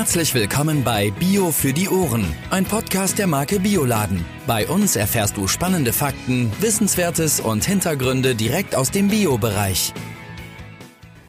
[0.00, 4.24] Herzlich willkommen bei Bio für die Ohren, ein Podcast der Marke Bioladen.
[4.46, 9.92] Bei uns erfährst du spannende Fakten, Wissenswertes und Hintergründe direkt aus dem Bio-Bereich.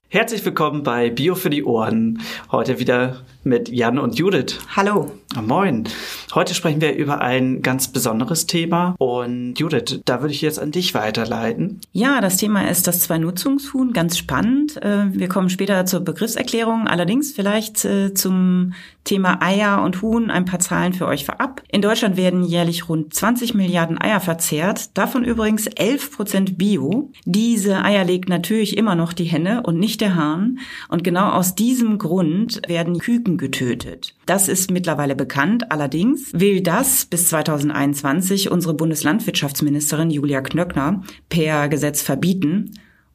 [0.07, 2.21] Herzlich willkommen bei Bio für die Ohren.
[2.49, 4.59] Heute wieder mit Jan und Judith.
[4.75, 5.11] Hallo.
[5.39, 5.87] Moin.
[6.35, 10.71] Heute sprechen wir über ein ganz besonderes Thema und Judith, da würde ich jetzt an
[10.71, 11.79] dich weiterleiten.
[11.93, 14.81] Ja, das Thema ist das Zwei-Nutzungshuhn, ganz spannend.
[14.83, 18.73] Äh, wir kommen später zur Begriffserklärung, allerdings vielleicht äh, zum
[19.03, 21.63] Thema Eier und Huhn ein paar Zahlen für euch vorab.
[21.69, 27.09] In Deutschland werden jährlich rund 20 Milliarden Eier verzehrt, davon übrigens 11 Prozent Bio.
[27.25, 31.55] Diese Eier legt natürlich immer noch die Henne und nicht der Hahn und genau aus
[31.55, 34.13] diesem Grund werden Küken Küken getötet.
[34.25, 35.71] Das ist mittlerweile bekannt.
[35.71, 42.71] Allerdings will das bis 2021 unsere Bundeslandwirtschaftsministerin Julia Knöckner per Gesetz verbieten.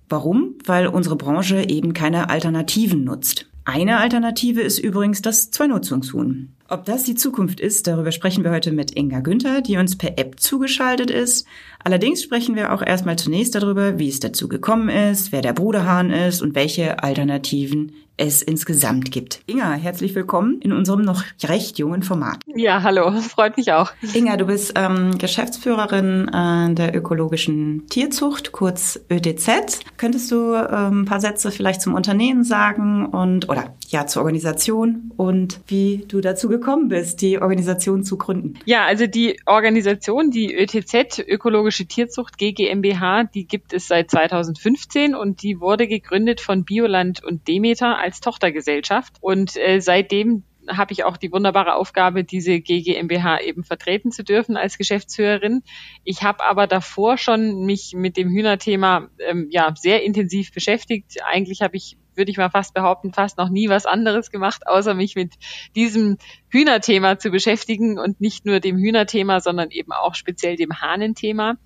[0.09, 0.55] Warum?
[0.65, 3.47] Weil unsere Branche eben keine Alternativen nutzt.
[3.65, 6.53] Eine Alternative ist übrigens das Zweinutzungshuhn.
[6.69, 10.19] Ob das die Zukunft ist, darüber sprechen wir heute mit Inga Günther, die uns per
[10.19, 11.47] App zugeschaltet ist.
[11.83, 16.11] Allerdings sprechen wir auch erstmal zunächst darüber, wie es dazu gekommen ist, wer der Bruderhahn
[16.11, 19.42] ist und welche Alternativen es insgesamt gibt.
[19.47, 22.39] Inga, herzlich willkommen in unserem noch recht jungen Format.
[22.47, 23.92] Ja, hallo, freut mich auch.
[24.14, 29.81] Inga, du bist ähm, Geschäftsführerin äh, der ökologischen Tierzucht, kurz ÖTZ.
[29.97, 35.12] Könntest du ähm, ein paar Sätze vielleicht zum Unternehmen sagen und oder ja zur Organisation
[35.17, 38.55] und wie du dazu gekommen bist, die Organisation zu gründen?
[38.64, 45.42] Ja, also die Organisation, die ÖTZ, Ökologische Tierzucht GGMBH, die gibt es seit 2015 und
[45.42, 49.17] die wurde gegründet von Bioland und Demeter als Tochtergesellschaft.
[49.21, 54.57] Und äh, seitdem habe ich auch die wunderbare Aufgabe, diese GGMBH eben vertreten zu dürfen
[54.57, 55.62] als Geschäftsführerin.
[56.05, 61.23] Ich habe aber davor schon mich mit dem Hühnerthema ähm, ja sehr intensiv beschäftigt.
[61.25, 64.95] Eigentlich habe ich, würde ich mal fast behaupten, fast noch nie was anderes gemacht, außer
[64.95, 65.34] mich mit
[65.75, 66.19] diesem
[66.49, 71.57] Hühnerthema zu beschäftigen und nicht nur dem Hühnerthema, sondern eben auch speziell dem Hahnenthema.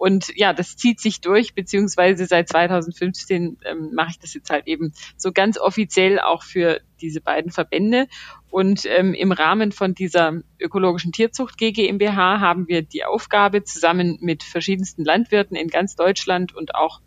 [0.00, 4.66] Und ja, das zieht sich durch, beziehungsweise seit 2015 ähm, mache ich das jetzt halt
[4.66, 8.06] eben so ganz offiziell auch für diese beiden Verbände.
[8.48, 14.42] Und ähm, im Rahmen von dieser ökologischen Tierzucht GmbH haben wir die Aufgabe, zusammen mit
[14.42, 17.02] verschiedensten Landwirten in ganz Deutschland und auch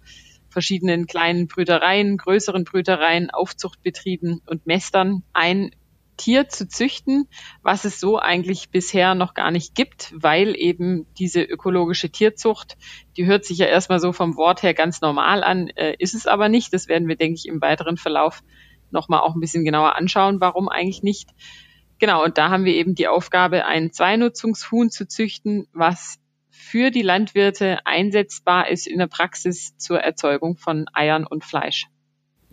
[0.49, 5.71] verschiedenen kleinen Brütereien, größeren Brütereien, Aufzuchtbetrieben und Mästern ein
[6.17, 7.27] Tier zu züchten,
[7.61, 12.77] was es so eigentlich bisher noch gar nicht gibt, weil eben diese ökologische Tierzucht,
[13.17, 16.27] die hört sich ja erstmal so vom Wort her ganz normal an, äh, ist es
[16.27, 16.73] aber nicht.
[16.73, 18.43] Das werden wir, denke ich, im weiteren Verlauf
[18.91, 21.29] nochmal auch ein bisschen genauer anschauen, warum eigentlich nicht.
[21.99, 26.19] Genau, und da haben wir eben die Aufgabe, ein Zweinutzungshuhn zu züchten, was
[26.49, 31.87] für die Landwirte einsetzbar ist in der Praxis zur Erzeugung von Eiern und Fleisch.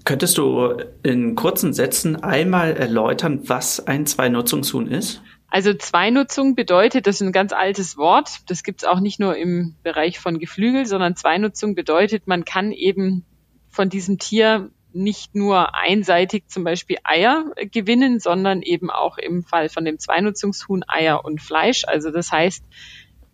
[0.05, 5.23] Könntest du in kurzen Sätzen einmal erläutern, was ein Zweinutzungshuhn ist?
[5.49, 9.37] Also Zweinutzung bedeutet, das ist ein ganz altes Wort, das gibt es auch nicht nur
[9.37, 13.25] im Bereich von Geflügel, sondern Zweinutzung bedeutet, man kann eben
[13.69, 19.69] von diesem Tier nicht nur einseitig zum Beispiel Eier gewinnen, sondern eben auch im Fall
[19.69, 21.85] von dem Zweinutzungshuhn Eier und Fleisch.
[21.87, 22.65] Also das heißt,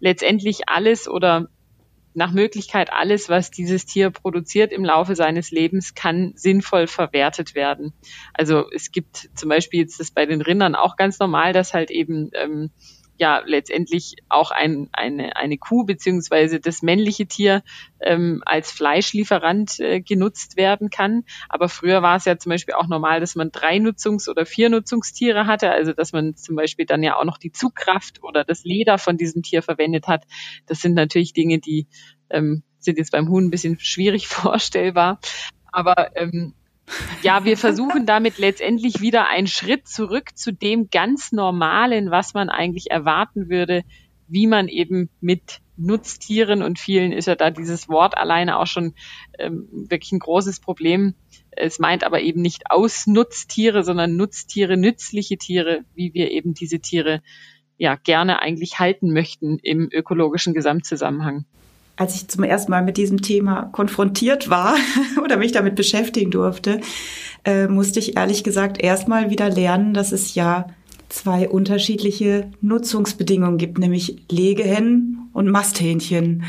[0.00, 1.48] letztendlich alles oder
[2.16, 7.92] nach Möglichkeit alles, was dieses Tier produziert im Laufe seines Lebens, kann sinnvoll verwertet werden.
[8.32, 11.90] Also es gibt zum Beispiel jetzt das bei den Rindern auch ganz normal, dass halt
[11.90, 12.70] eben ähm,
[13.18, 17.62] ja letztendlich auch ein, eine, eine Kuh beziehungsweise das männliche Tier
[18.00, 21.24] ähm, als Fleischlieferant äh, genutzt werden kann.
[21.48, 24.68] Aber früher war es ja zum Beispiel auch normal, dass man drei Nutzungs- oder vier
[24.68, 28.64] Nutzungstiere hatte, also dass man zum Beispiel dann ja auch noch die Zugkraft oder das
[28.64, 30.24] Leder von diesem Tier verwendet hat.
[30.66, 31.86] Das sind natürlich Dinge, die
[32.30, 35.20] ähm, sind jetzt beim Huhn ein bisschen schwierig vorstellbar.
[35.72, 36.54] Aber ähm,
[37.22, 42.48] ja, wir versuchen damit letztendlich wieder einen Schritt zurück zu dem ganz Normalen, was man
[42.48, 43.82] eigentlich erwarten würde,
[44.28, 48.94] wie man eben mit Nutztieren und vielen ist ja da dieses Wort alleine auch schon
[49.38, 51.14] ähm, wirklich ein großes Problem.
[51.50, 57.20] Es meint aber eben nicht Ausnutztiere, sondern Nutztiere, nützliche Tiere, wie wir eben diese Tiere
[57.76, 61.44] ja gerne eigentlich halten möchten im ökologischen Gesamtzusammenhang
[61.96, 64.76] als ich zum ersten Mal mit diesem Thema konfrontiert war
[65.24, 66.80] oder mich damit beschäftigen durfte,
[67.44, 70.66] äh, musste ich ehrlich gesagt erstmal wieder lernen, dass es ja
[71.08, 76.44] zwei unterschiedliche Nutzungsbedingungen gibt, nämlich Legehennen und Masthähnchen.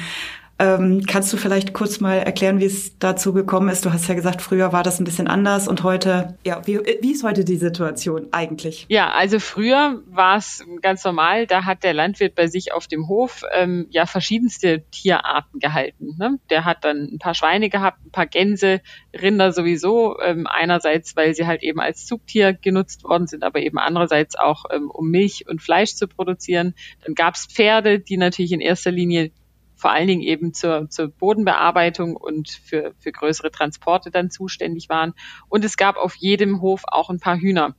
[0.60, 3.86] Ähm, kannst du vielleicht kurz mal erklären, wie es dazu gekommen ist?
[3.86, 7.12] Du hast ja gesagt, früher war das ein bisschen anders und heute, ja, wie, wie
[7.12, 8.86] ist heute die Situation eigentlich?
[8.90, 13.08] Ja, also früher war es ganz normal, da hat der Landwirt bei sich auf dem
[13.08, 16.16] Hof ähm, ja verschiedenste Tierarten gehalten.
[16.18, 16.40] Ne?
[16.50, 18.82] Der hat dann ein paar Schweine gehabt, ein paar Gänse,
[19.14, 23.78] Rinder sowieso, ähm, einerseits, weil sie halt eben als Zugtier genutzt worden sind, aber eben
[23.78, 26.74] andererseits auch, ähm, um Milch und Fleisch zu produzieren.
[27.06, 29.32] Dann gab es Pferde, die natürlich in erster Linie
[29.78, 35.14] vor allen Dingen eben zur, zur Bodenbearbeitung und für, für größere Transporte dann zuständig waren.
[35.48, 37.76] Und es gab auf jedem Hof auch ein paar Hühner.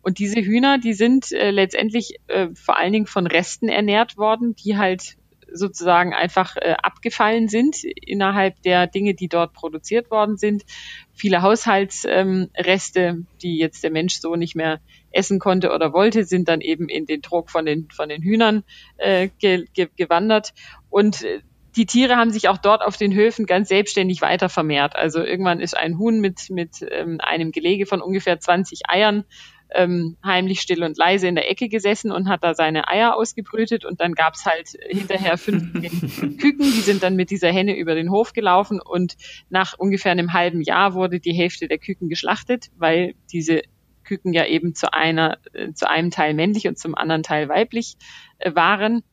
[0.00, 4.54] Und diese Hühner, die sind äh, letztendlich äh, vor allen Dingen von Resten ernährt worden,
[4.54, 5.16] die halt
[5.52, 10.64] sozusagen einfach äh, abgefallen sind innerhalb der Dinge, die dort produziert worden sind.
[11.12, 14.80] Viele Haushaltsreste, ähm, die jetzt der Mensch so nicht mehr
[15.10, 18.64] essen konnte oder wollte, sind dann eben in den Druck von den, von den Hühnern
[18.96, 20.52] äh, ge, ge, gewandert.
[20.88, 21.40] Und äh,
[21.76, 24.96] die Tiere haben sich auch dort auf den Höfen ganz selbstständig weiter vermehrt.
[24.96, 29.24] Also irgendwann ist ein Huhn mit, mit ähm, einem Gelege von ungefähr 20 Eiern
[29.72, 33.84] ähm, heimlich still und leise in der Ecke gesessen und hat da seine Eier ausgebrütet
[33.84, 35.72] und dann gab's halt hinterher fünf
[36.38, 39.16] Küken, die sind dann mit dieser Henne über den Hof gelaufen und
[39.48, 43.62] nach ungefähr einem halben Jahr wurde die Hälfte der Küken geschlachtet, weil diese
[44.10, 47.96] Küken ja eben zu einer, äh, zu einem Teil männlich und zum anderen Teil weiblich
[48.38, 49.04] äh, waren.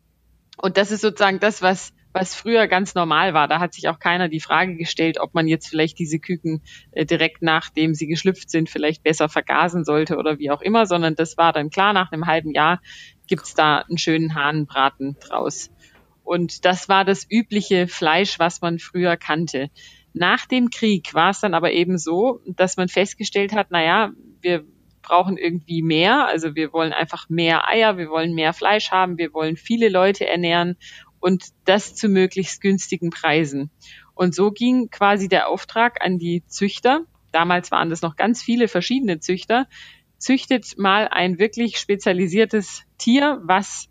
[0.58, 3.48] Und das ist sozusagen das, was was früher ganz normal war.
[3.48, 7.06] Da hat sich auch keiner die Frage gestellt, ob man jetzt vielleicht diese Küken äh,
[7.06, 11.38] direkt nachdem sie geschlüpft sind, vielleicht besser vergasen sollte oder wie auch immer, sondern das
[11.38, 12.82] war dann klar, nach einem halben Jahr
[13.28, 15.70] gibt's da einen schönen Hahnenbraten draus.
[16.24, 19.70] Und das war das übliche Fleisch, was man früher kannte.
[20.14, 24.12] Nach dem Krieg war es dann aber eben so, dass man festgestellt hat, naja,
[24.42, 24.66] wir
[25.07, 26.25] brauchen irgendwie mehr.
[26.27, 30.27] Also wir wollen einfach mehr Eier, wir wollen mehr Fleisch haben, wir wollen viele Leute
[30.27, 30.77] ernähren
[31.19, 33.71] und das zu möglichst günstigen Preisen.
[34.13, 37.01] Und so ging quasi der Auftrag an die Züchter.
[37.31, 39.68] Damals waren das noch ganz viele verschiedene Züchter.
[40.18, 43.89] Züchtet mal ein wirklich spezialisiertes Tier, was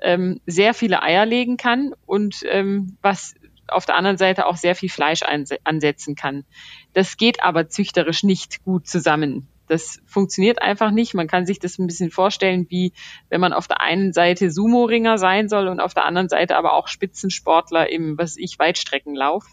[0.00, 3.34] ähm, sehr viele Eier legen kann und ähm, was
[3.68, 6.44] auf der anderen Seite auch sehr viel Fleisch ansetzen kann.
[6.92, 9.48] Das geht aber züchterisch nicht gut zusammen.
[9.66, 11.14] Das funktioniert einfach nicht.
[11.14, 12.92] Man kann sich das ein bisschen vorstellen, wie
[13.30, 16.74] wenn man auf der einen Seite Sumo-Ringer sein soll und auf der anderen Seite aber
[16.74, 19.46] auch Spitzensportler im, was ich, Weitstreckenlauf.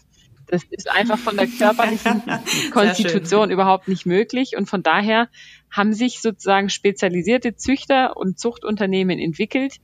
[0.46, 2.22] Das ist einfach von der körperlichen
[2.72, 4.54] Konstitution überhaupt nicht möglich.
[4.56, 5.28] Und von daher
[5.70, 9.76] haben sich sozusagen spezialisierte Züchter und Zuchtunternehmen entwickelt,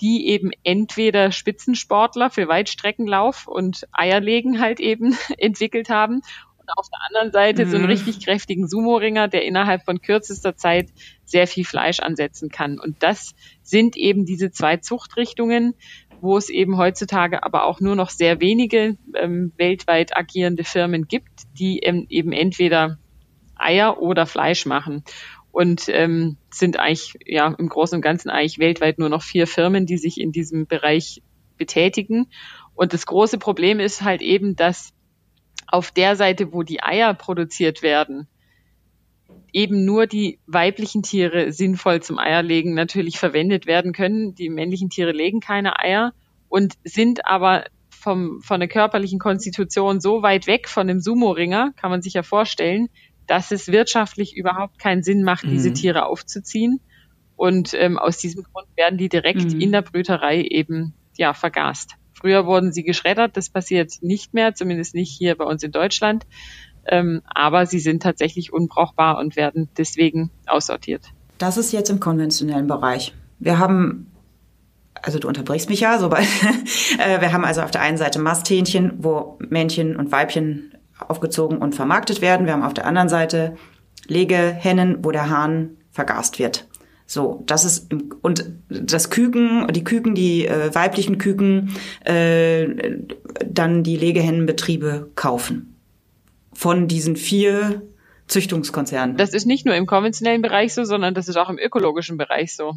[0.00, 6.22] die eben entweder Spitzensportler für Weitstreckenlauf und Eierlegen halt eben entwickelt haben
[6.66, 7.70] und auf der anderen Seite mhm.
[7.70, 7.90] so einen mhm.
[7.90, 10.88] richtig kräftigen Sumo-Ringer, der innerhalb von kürzester Zeit
[11.24, 12.78] sehr viel Fleisch ansetzen kann.
[12.78, 15.74] Und das sind eben diese zwei Zuchtrichtungen,
[16.20, 21.42] wo es eben heutzutage aber auch nur noch sehr wenige ähm, weltweit agierende Firmen gibt,
[21.58, 22.98] die ähm, eben entweder
[23.54, 25.04] Eier oder Fleisch machen.
[25.50, 29.86] Und ähm, sind eigentlich ja im Großen und Ganzen eigentlich weltweit nur noch vier Firmen,
[29.86, 31.22] die sich in diesem Bereich
[31.56, 32.26] betätigen.
[32.74, 34.92] Und das große Problem ist halt eben, dass
[35.66, 38.28] auf der Seite, wo die Eier produziert werden,
[39.52, 44.34] eben nur die weiblichen Tiere sinnvoll zum Eierlegen natürlich verwendet werden können.
[44.34, 46.12] Die männlichen Tiere legen keine Eier
[46.48, 51.90] und sind aber vom, von der körperlichen Konstitution so weit weg von dem Sumo-Ringer, kann
[51.90, 52.88] man sich ja vorstellen,
[53.26, 55.50] dass es wirtschaftlich überhaupt keinen Sinn macht, mhm.
[55.50, 56.80] diese Tiere aufzuziehen.
[57.34, 59.60] Und ähm, aus diesem Grund werden die direkt mhm.
[59.60, 61.96] in der Brüterei eben ja vergast.
[62.18, 66.26] Früher wurden sie geschreddert, das passiert nicht mehr, zumindest nicht hier bei uns in Deutschland.
[66.86, 71.02] Ähm, aber sie sind tatsächlich unbrauchbar und werden deswegen aussortiert.
[71.38, 73.14] Das ist jetzt im konventionellen Bereich.
[73.38, 74.10] Wir haben,
[75.02, 76.26] also du unterbrichst mich ja, sobald,
[76.98, 81.74] äh, wir haben also auf der einen Seite Masthähnchen, wo Männchen und Weibchen aufgezogen und
[81.74, 82.46] vermarktet werden.
[82.46, 83.56] Wir haben auf der anderen Seite
[84.06, 86.66] Legehennen, wo der Hahn vergast wird.
[87.06, 92.66] So, das ist und das Küken, die Küken, die äh, weiblichen Küken, äh,
[93.48, 95.76] dann die Legehennenbetriebe kaufen
[96.52, 97.82] von diesen vier
[98.26, 99.16] Züchtungskonzernen.
[99.16, 102.56] Das ist nicht nur im konventionellen Bereich so, sondern das ist auch im ökologischen Bereich
[102.56, 102.74] so.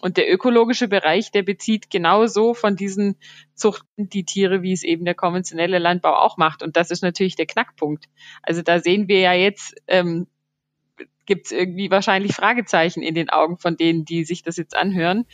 [0.00, 3.16] Und der ökologische Bereich, der bezieht genauso von diesen
[3.54, 6.62] Zuchten die Tiere, wie es eben der konventionelle Landbau auch macht.
[6.62, 8.06] Und das ist natürlich der Knackpunkt.
[8.42, 10.26] Also da sehen wir ja jetzt, ähm,
[11.26, 15.24] gibt es irgendwie wahrscheinlich Fragezeichen in den Augen von denen, die sich das jetzt anhören.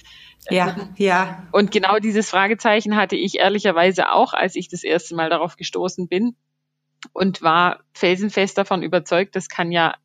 [0.51, 1.47] Ja, ja.
[1.53, 6.09] Und genau dieses Fragezeichen hatte ich ehrlicherweise auch, als ich das erste Mal darauf gestoßen
[6.09, 6.37] bin
[7.13, 9.97] und war felsenfest davon überzeugt, das kann ja,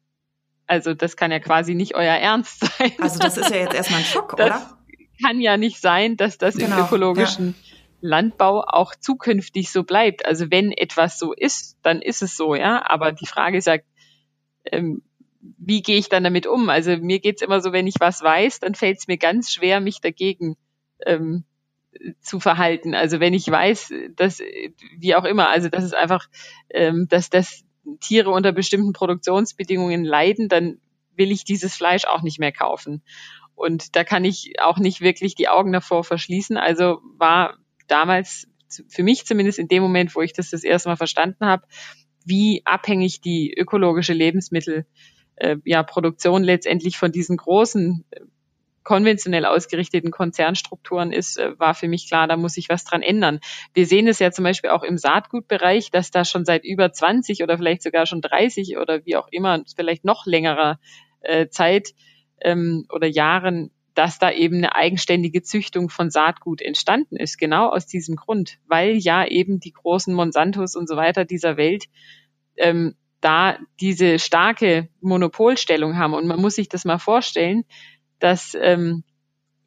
[0.68, 2.92] also das kann ja quasi nicht euer Ernst sein.
[3.00, 4.78] Also das ist ja jetzt erstmal ein Schock, das oder?
[5.24, 7.56] Kann ja nicht sein, dass das genau, im ökologischen
[8.02, 10.26] Landbau auch zukünftig so bleibt.
[10.26, 12.84] Also wenn etwas so ist, dann ist es so, ja.
[12.86, 13.78] Aber die Frage ist ja,
[14.66, 15.04] ähm,
[15.58, 16.70] wie gehe ich dann damit um?
[16.70, 19.80] Also mir geht's immer so, wenn ich was weiß, dann fällt es mir ganz schwer,
[19.82, 20.56] mich dagegen
[21.06, 21.44] ähm,
[22.22, 22.96] zu verhalten.
[22.96, 24.40] Also wenn ich weiß, dass
[24.98, 26.28] wie auch immer, also das ist einfach,
[26.70, 27.64] ähm, dass das
[28.00, 30.80] Tiere unter bestimmten Produktionsbedingungen leiden, dann
[31.16, 33.04] will ich dieses Fleisch auch nicht mehr kaufen.
[33.56, 36.58] Und da kann ich auch nicht wirklich die Augen davor verschließen.
[36.58, 37.58] Also war
[37.88, 38.48] damals
[38.88, 41.68] für mich zumindest in dem Moment, wo ich das das erste Mal verstanden habe,
[42.26, 44.86] wie abhängig die ökologische Lebensmittel
[45.44, 48.22] äh, ja, Produktion letztendlich von diesen großen äh,
[48.84, 53.40] konventionell ausgerichteten Konzernstrukturen ist, äh, war für mich klar, da muss sich was dran ändern.
[53.74, 57.44] Wir sehen es ja zum Beispiel auch im Saatgutbereich, dass da schon seit über 20
[57.44, 60.80] oder vielleicht sogar schon 30 oder wie auch immer, vielleicht noch längerer
[61.22, 61.94] äh, Zeit
[62.42, 67.86] ähm, oder Jahren, dass da eben eine eigenständige Züchtung von Saatgut entstanden ist, genau aus
[67.86, 71.86] diesem Grund, weil ja eben die großen Monsantos und so weiter dieser Welt
[72.58, 76.14] ähm, da diese starke Monopolstellung haben.
[76.14, 77.64] Und man muss sich das mal vorstellen,
[78.20, 79.04] dass ähm,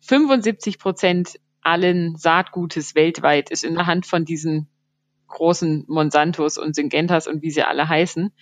[0.00, 4.68] 75 Prozent allen Saatgutes weltweit ist in der Hand von diesen
[5.28, 8.32] großen Monsantos und Syngentas und wie sie alle heißen.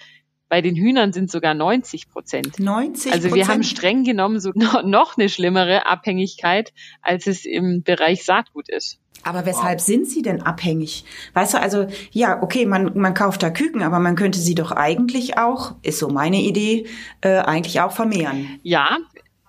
[0.54, 2.60] Bei den Hühnern sind sogar 90 Prozent.
[2.60, 8.24] 90 Also wir haben streng genommen so noch eine schlimmere Abhängigkeit, als es im Bereich
[8.24, 9.00] Saatgut ist.
[9.24, 9.84] Aber weshalb wow.
[9.84, 11.06] sind sie denn abhängig?
[11.32, 14.70] Weißt du, also ja, okay, man, man kauft da Küken, aber man könnte sie doch
[14.70, 16.86] eigentlich auch, ist so meine Idee,
[17.22, 18.60] äh, eigentlich auch vermehren.
[18.62, 18.98] Ja,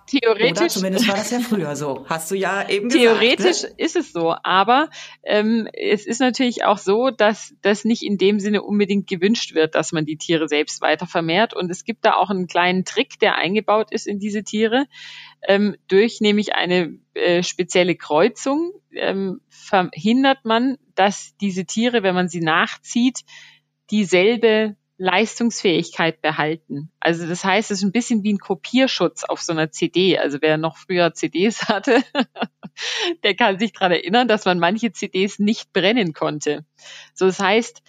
[0.06, 0.58] Theoretisch.
[0.58, 2.06] Oder zumindest war das ja früher so.
[2.08, 3.04] Hast du ja eben gesagt.
[3.04, 3.70] Theoretisch ne?
[3.76, 4.88] ist es so, aber
[5.24, 9.74] ähm, es ist natürlich auch so, dass das nicht in dem Sinne unbedingt gewünscht wird,
[9.74, 11.54] dass man die Tiere selbst weiter vermehrt.
[11.54, 14.86] Und es gibt da auch einen kleinen Trick, der eingebaut ist in diese Tiere,
[15.46, 22.28] ähm, durch nämlich eine äh, spezielle Kreuzung ähm, verhindert man, dass diese Tiere, wenn man
[22.28, 23.20] sie nachzieht,
[23.90, 26.90] dieselbe Leistungsfähigkeit behalten.
[27.00, 30.18] Also das heißt, es ist ein bisschen wie ein Kopierschutz auf so einer CD.
[30.18, 32.02] Also wer noch früher CDs hatte,
[33.22, 36.64] der kann sich daran erinnern, dass man manche CDs nicht brennen konnte.
[37.14, 37.82] So das heißt,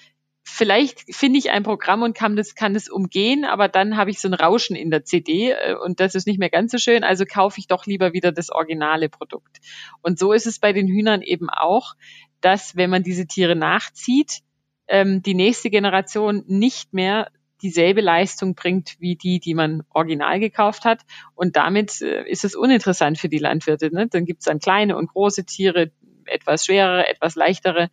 [0.43, 4.19] vielleicht finde ich ein Programm und kann das, kann das umgehen, aber dann habe ich
[4.19, 7.03] so ein Rauschen in der CD äh, und das ist nicht mehr ganz so schön,
[7.03, 9.57] also kaufe ich doch lieber wieder das originale Produkt.
[10.01, 11.95] Und so ist es bei den Hühnern eben auch,
[12.41, 14.41] dass wenn man diese Tiere nachzieht,
[14.87, 17.29] ähm, die nächste Generation nicht mehr
[17.61, 21.01] dieselbe Leistung bringt wie die, die man original gekauft hat.
[21.33, 23.93] Und damit äh, ist es uninteressant für die Landwirte.
[23.93, 24.07] Ne?
[24.07, 25.91] Dann gibt es dann kleine und große Tiere,
[26.25, 27.89] etwas schwerere, etwas leichtere.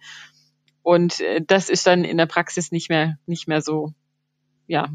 [0.83, 3.95] Und äh, das ist dann in der Praxis nicht mehr, nicht mehr so
[4.67, 4.89] ja,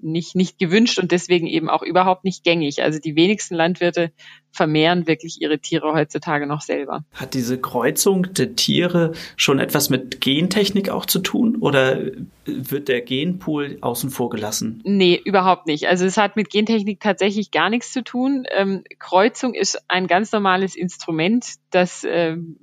[0.00, 2.82] nicht, nicht gewünscht und deswegen eben auch überhaupt nicht gängig.
[2.82, 4.12] Also die wenigsten Landwirte
[4.50, 7.04] vermehren wirklich ihre Tiere heutzutage noch selber.
[7.12, 12.00] Hat diese Kreuzung der Tiere schon etwas mit Gentechnik auch zu tun oder
[12.44, 14.80] wird der Genpool außen vor gelassen?
[14.84, 15.88] Nee, überhaupt nicht.
[15.88, 18.46] Also es hat mit Gentechnik tatsächlich gar nichts zu tun.
[18.50, 22.56] Ähm, Kreuzung ist ein ganz normales Instrument, das ähm,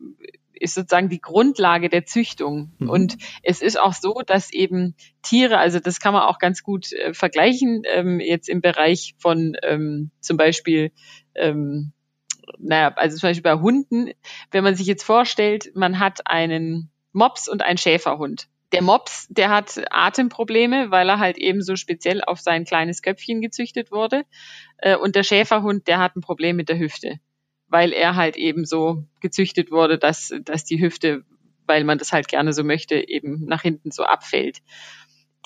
[0.61, 2.71] ist sozusagen die Grundlage der Züchtung.
[2.79, 2.89] Mhm.
[2.89, 6.91] Und es ist auch so, dass eben Tiere, also das kann man auch ganz gut
[6.93, 10.91] äh, vergleichen, ähm, jetzt im Bereich von ähm, zum Beispiel
[11.35, 11.93] ähm,
[12.57, 14.11] naja, also zum Beispiel bei Hunden,
[14.51, 18.47] wenn man sich jetzt vorstellt, man hat einen Mops und einen Schäferhund.
[18.71, 23.41] Der Mops, der hat Atemprobleme, weil er halt eben so speziell auf sein kleines Köpfchen
[23.41, 24.23] gezüchtet wurde.
[24.77, 27.19] Äh, und der Schäferhund, der hat ein Problem mit der Hüfte
[27.71, 31.23] weil er halt eben so gezüchtet wurde, dass, dass die Hüfte,
[31.65, 34.59] weil man das halt gerne so möchte, eben nach hinten so abfällt.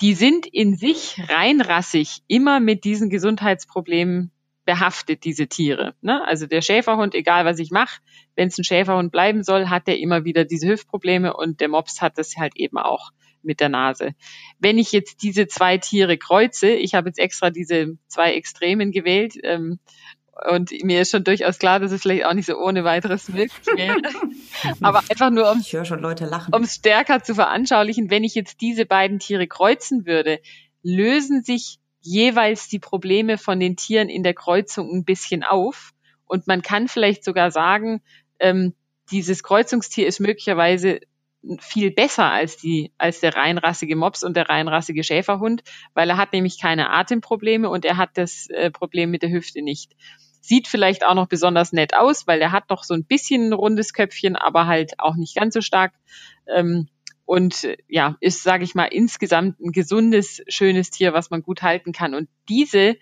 [0.00, 4.32] Die sind in sich reinrassig immer mit diesen Gesundheitsproblemen
[4.64, 5.94] behaftet, diese Tiere.
[6.02, 6.26] Ne?
[6.26, 8.00] Also der Schäferhund, egal was ich mache,
[8.34, 12.02] wenn es ein Schäferhund bleiben soll, hat er immer wieder diese Hüftprobleme und der Mops
[12.02, 14.14] hat das halt eben auch mit der Nase.
[14.58, 19.34] Wenn ich jetzt diese zwei Tiere kreuze, ich habe jetzt extra diese zwei Extremen gewählt,
[19.44, 19.78] ähm,
[20.50, 23.52] und mir ist schon durchaus klar, dass es vielleicht auch nicht so ohne weiteres möglich
[23.76, 24.00] wäre.
[24.82, 30.06] Aber einfach nur, um es stärker zu veranschaulichen, wenn ich jetzt diese beiden Tiere kreuzen
[30.06, 30.40] würde,
[30.82, 35.92] lösen sich jeweils die Probleme von den Tieren in der Kreuzung ein bisschen auf.
[36.26, 38.02] Und man kann vielleicht sogar sagen,
[38.38, 38.74] ähm,
[39.10, 41.00] dieses Kreuzungstier ist möglicherweise
[41.60, 45.62] viel besser als die, als der reinrassige Mops und der reinrassige Schäferhund,
[45.94, 49.62] weil er hat nämlich keine Atemprobleme und er hat das äh, Problem mit der Hüfte
[49.62, 49.92] nicht.
[50.46, 53.52] Sieht vielleicht auch noch besonders nett aus, weil der hat doch so ein bisschen ein
[53.52, 55.92] rundes Köpfchen, aber halt auch nicht ganz so stark.
[56.46, 56.86] Ähm,
[57.24, 61.90] und ja, ist, sage ich mal, insgesamt ein gesundes, schönes Tier, was man gut halten
[61.90, 62.14] kann.
[62.14, 62.94] Und diese,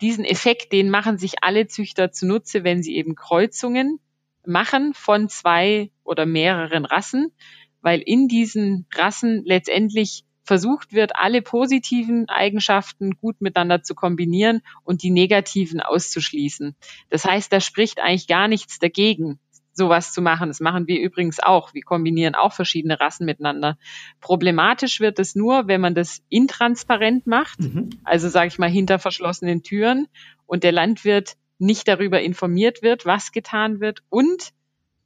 [0.00, 3.98] diesen Effekt, den machen sich alle Züchter zunutze, wenn sie eben Kreuzungen
[4.46, 7.32] machen von zwei oder mehreren Rassen,
[7.80, 15.02] weil in diesen Rassen letztendlich versucht wird, alle positiven Eigenschaften gut miteinander zu kombinieren und
[15.02, 16.76] die negativen auszuschließen.
[17.08, 19.38] Das heißt, da spricht eigentlich gar nichts dagegen,
[19.72, 20.48] sowas zu machen.
[20.48, 21.74] Das machen wir übrigens auch.
[21.74, 23.76] Wir kombinieren auch verschiedene Rassen miteinander.
[24.20, 27.90] Problematisch wird es nur, wenn man das intransparent macht, mhm.
[28.04, 30.06] also sage ich mal hinter verschlossenen Türen
[30.46, 34.52] und der Landwirt nicht darüber informiert wird, was getan wird und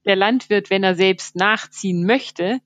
[0.04, 2.60] der Landwirt, wenn er selbst nachziehen möchte,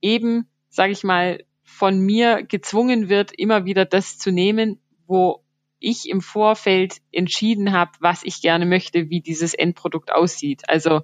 [0.00, 5.42] eben, sage ich mal, von mir gezwungen wird, immer wieder das zu nehmen, wo
[5.80, 10.62] ich im Vorfeld entschieden habe, was ich gerne möchte, wie dieses Endprodukt aussieht.
[10.68, 11.02] Also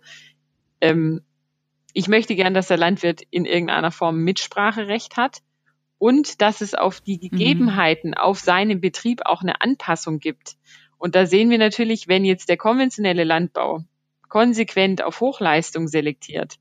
[0.81, 1.23] ähm,
[1.93, 5.39] ich möchte gern, dass der Landwirt in irgendeiner Form Mitspracherecht hat
[5.99, 7.21] und dass es auf die mhm.
[7.21, 8.19] Gegebenheiten mhm.
[8.19, 10.57] auf seinem Betrieb auch eine Anpassung gibt.
[10.99, 13.85] Und da sehen wir natürlich, wenn jetzt der konventionelle Landbau
[14.29, 16.57] konsequent auf Hochleistung selektiert,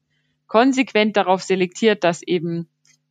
[0.48, 2.68] konsequent darauf selektiert, dass eben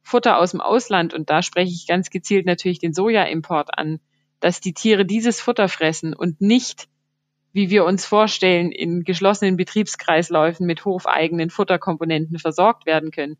[0.09, 4.01] Futter aus dem Ausland, und da spreche ich ganz gezielt natürlich den Sojaimport an,
[4.41, 6.89] dass die Tiere dieses Futter fressen und nicht,
[7.53, 13.37] wie wir uns vorstellen, in geschlossenen Betriebskreisläufen mit hofeigenen Futterkomponenten versorgt werden können,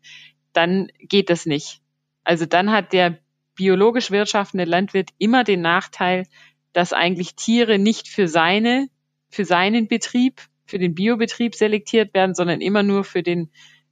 [0.53, 1.81] dann geht das nicht.
[2.23, 3.17] Also dann hat der
[3.55, 6.27] biologisch wirtschaftende Landwirt immer den Nachteil,
[6.73, 8.89] dass eigentlich Tiere nicht für seine,
[9.29, 13.49] für seinen Betrieb, für den Biobetrieb selektiert werden, sondern immer nur für den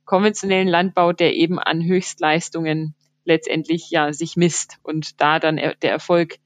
[0.08, 2.96] konventionellen Landbau, der eben an Höchstleistungen
[3.26, 6.38] letztendlich ja sich misst und da dann der Erfolg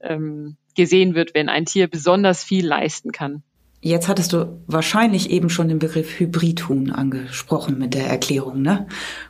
[0.00, 3.42] ähm, gesehen wird, wenn ein Tier besonders viel leisten kann.
[3.80, 8.86] Jetzt hattest du wahrscheinlich eben schon den Begriff Hybridhuhn angesprochen mit der Erklärung, ne?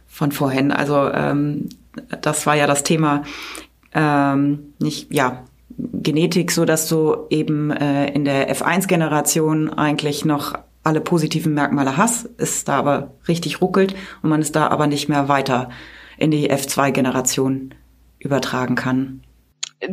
[0.07, 0.73] Von vorhin.
[0.73, 1.69] Also ähm,
[2.23, 3.23] das war ja das Thema
[3.95, 5.45] ähm, nicht, ja,
[5.79, 10.55] Genetik, so dass du eben äh, in der F1-Generation eigentlich noch
[10.87, 15.09] alle positiven Merkmale hast, ist da aber richtig ruckelt und man es da aber nicht
[15.09, 15.69] mehr weiter
[16.17, 17.75] in die F2-Generation
[18.21, 19.23] übertragen kann.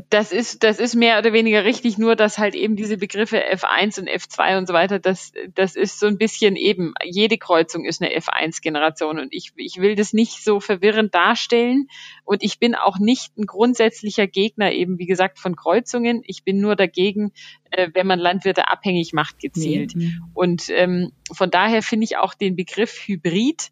[0.10, 4.00] Das ist, das ist mehr oder weniger richtig, nur dass halt eben diese Begriffe F1
[4.00, 8.02] und F2 und so weiter, das, das ist so ein bisschen eben, jede Kreuzung ist
[8.02, 11.88] eine F1-Generation und ich, ich will das nicht so verwirrend darstellen
[12.24, 16.24] und ich bin auch nicht ein grundsätzlicher Gegner eben, wie gesagt, von Kreuzungen.
[16.26, 17.34] Ich bin nur dagegen,
[17.72, 19.96] äh, wenn man Landwirte abhängig macht, gezielt.
[19.96, 20.24] Mhm.
[20.34, 23.72] Und ähm, von daher finde ich auch den Begriff Hybrid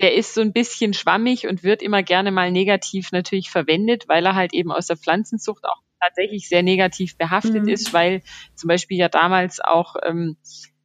[0.00, 4.26] der ist so ein bisschen schwammig und wird immer gerne mal negativ natürlich verwendet, weil
[4.26, 7.68] er halt eben aus der Pflanzenzucht auch tatsächlich sehr negativ behaftet mhm.
[7.68, 8.22] ist, weil
[8.54, 10.36] zum Beispiel ja damals auch ähm,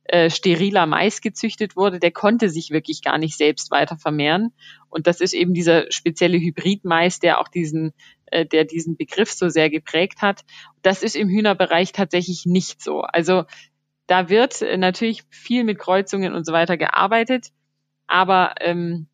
[0.06, 4.54] äh, steriler Mais gezüchtet wurde, der konnte sich wirklich gar nicht selbst weiter vermehren.
[4.90, 7.94] Und das ist eben dieser spezielle Hybridmais, der auch diesen,
[8.26, 10.42] äh, der diesen Begriff so sehr geprägt hat.
[10.82, 13.02] Das ist im Hühnerbereich tatsächlich nicht so.
[13.02, 13.44] Also
[14.08, 17.48] da wird äh, natürlich viel mit Kreuzungen und so weiter gearbeitet.
[18.12, 19.08] Aber ähm,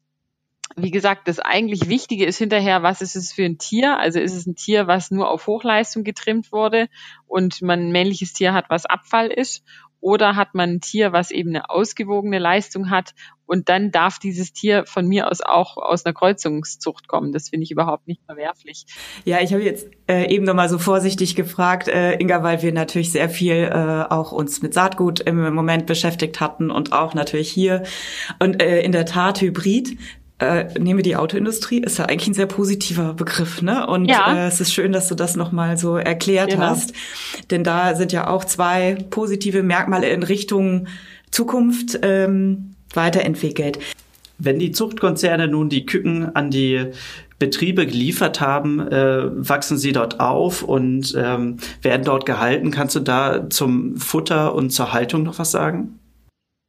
[0.75, 3.99] wie gesagt, das eigentlich Wichtige ist hinterher, was ist es für ein Tier?
[3.99, 6.89] Also ist es ein Tier, was nur auf Hochleistung getrimmt wurde
[7.27, 9.63] und man ein männliches Tier hat, was Abfall ist?
[9.99, 13.13] Oder hat man ein Tier, was eben eine ausgewogene Leistung hat
[13.47, 17.31] und dann darf dieses Tier von mir aus auch aus einer Kreuzungszucht kommen.
[17.31, 18.85] Das finde ich überhaupt nicht verwerflich.
[19.25, 23.11] Ja, ich habe jetzt äh, eben nochmal so vorsichtig gefragt, äh, Inga, weil wir natürlich
[23.11, 27.83] sehr viel äh, auch uns mit Saatgut im Moment beschäftigt hatten und auch natürlich hier.
[28.39, 29.97] Und äh, in der Tat Hybrid
[30.39, 33.87] äh, nehmen wir die Autoindustrie, ist ja eigentlich ein sehr positiver Begriff, ne?
[33.87, 34.35] Und ja.
[34.35, 36.67] äh, es ist schön, dass du das nochmal so erklärt genau.
[36.67, 36.93] hast.
[37.49, 40.87] Denn da sind ja auch zwei positive Merkmale in Richtung
[41.31, 43.79] Zukunft ähm, weiterentwickelt.
[44.37, 46.85] Wenn die Zuchtkonzerne nun die Küken an die
[47.39, 52.69] Betriebe geliefert haben, äh, wachsen sie dort auf und ähm, werden dort gehalten.
[52.69, 55.99] Kannst du da zum Futter und zur Haltung noch was sagen?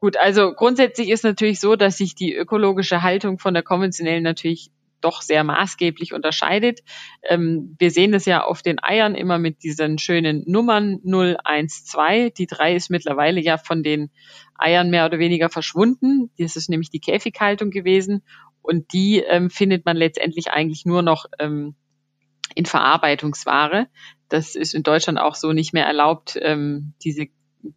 [0.01, 4.71] Gut, also grundsätzlich ist natürlich so, dass sich die ökologische Haltung von der konventionellen natürlich
[5.01, 6.81] doch sehr maßgeblich unterscheidet.
[7.23, 11.85] Ähm, wir sehen das ja auf den Eiern immer mit diesen schönen Nummern 0, 1,
[11.85, 12.31] 2.
[12.31, 14.11] Die 3 ist mittlerweile ja von den
[14.57, 16.31] Eiern mehr oder weniger verschwunden.
[16.39, 18.23] Das ist nämlich die Käfighaltung gewesen.
[18.63, 21.75] Und die ähm, findet man letztendlich eigentlich nur noch ähm,
[22.55, 23.87] in Verarbeitungsware.
[24.29, 27.29] Das ist in Deutschland auch so nicht mehr erlaubt, ähm, diese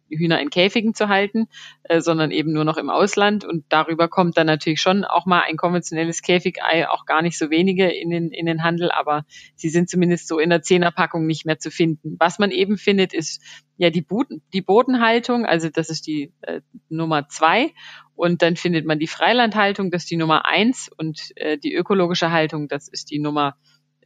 [0.08, 1.46] Hühner in Käfigen zu halten,
[1.84, 3.44] äh, sondern eben nur noch im Ausland.
[3.44, 7.50] Und darüber kommt dann natürlich schon auch mal ein konventionelles Käfigei, auch gar nicht so
[7.50, 9.24] wenige in den, in den Handel, aber
[9.56, 12.16] sie sind zumindest so in der Zehnerpackung nicht mehr zu finden.
[12.18, 13.42] Was man eben findet, ist
[13.76, 17.72] ja die, Boden, die Bodenhaltung, also das ist die äh, Nummer zwei.
[18.14, 20.90] Und dann findet man die Freilandhaltung, das ist die Nummer eins.
[20.96, 23.56] Und äh, die ökologische Haltung, das ist die Nummer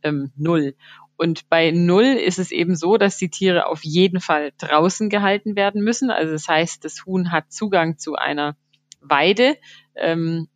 [0.03, 0.75] ähm, null.
[1.17, 5.57] Und bei Null ist es eben so, dass die Tiere auf jeden Fall draußen gehalten
[5.57, 6.11] werden müssen.
[6.11, 8.57] Also das heißt, das Huhn hat Zugang zu einer
[9.01, 9.57] Weide.
[9.95, 10.49] Ähm,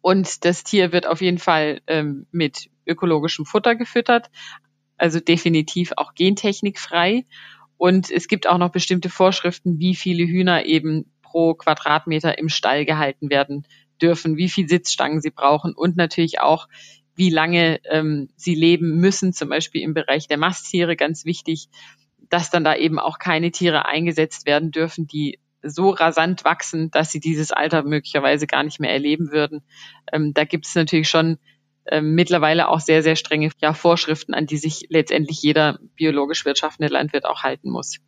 [0.00, 4.30] und das Tier wird auf jeden Fall ähm, mit ökologischem Futter gefüttert,
[4.96, 7.26] also definitiv auch gentechnikfrei.
[7.76, 12.84] Und es gibt auch noch bestimmte Vorschriften, wie viele Hühner eben pro Quadratmeter im Stall
[12.84, 13.66] gehalten werden
[14.00, 16.68] dürfen, wie viel Sitzstangen sie brauchen und natürlich auch,
[17.16, 21.68] wie lange ähm, sie leben müssen, zum Beispiel im Bereich der Masttiere, ganz wichtig,
[22.28, 27.10] dass dann da eben auch keine Tiere eingesetzt werden dürfen, die so rasant wachsen, dass
[27.10, 29.62] sie dieses Alter möglicherweise gar nicht mehr erleben würden.
[30.12, 31.38] Ähm, da gibt es natürlich schon
[31.86, 36.92] ähm, mittlerweile auch sehr, sehr strenge ja, Vorschriften, an die sich letztendlich jeder biologisch wirtschaftende
[36.92, 37.98] Landwirt auch halten muss.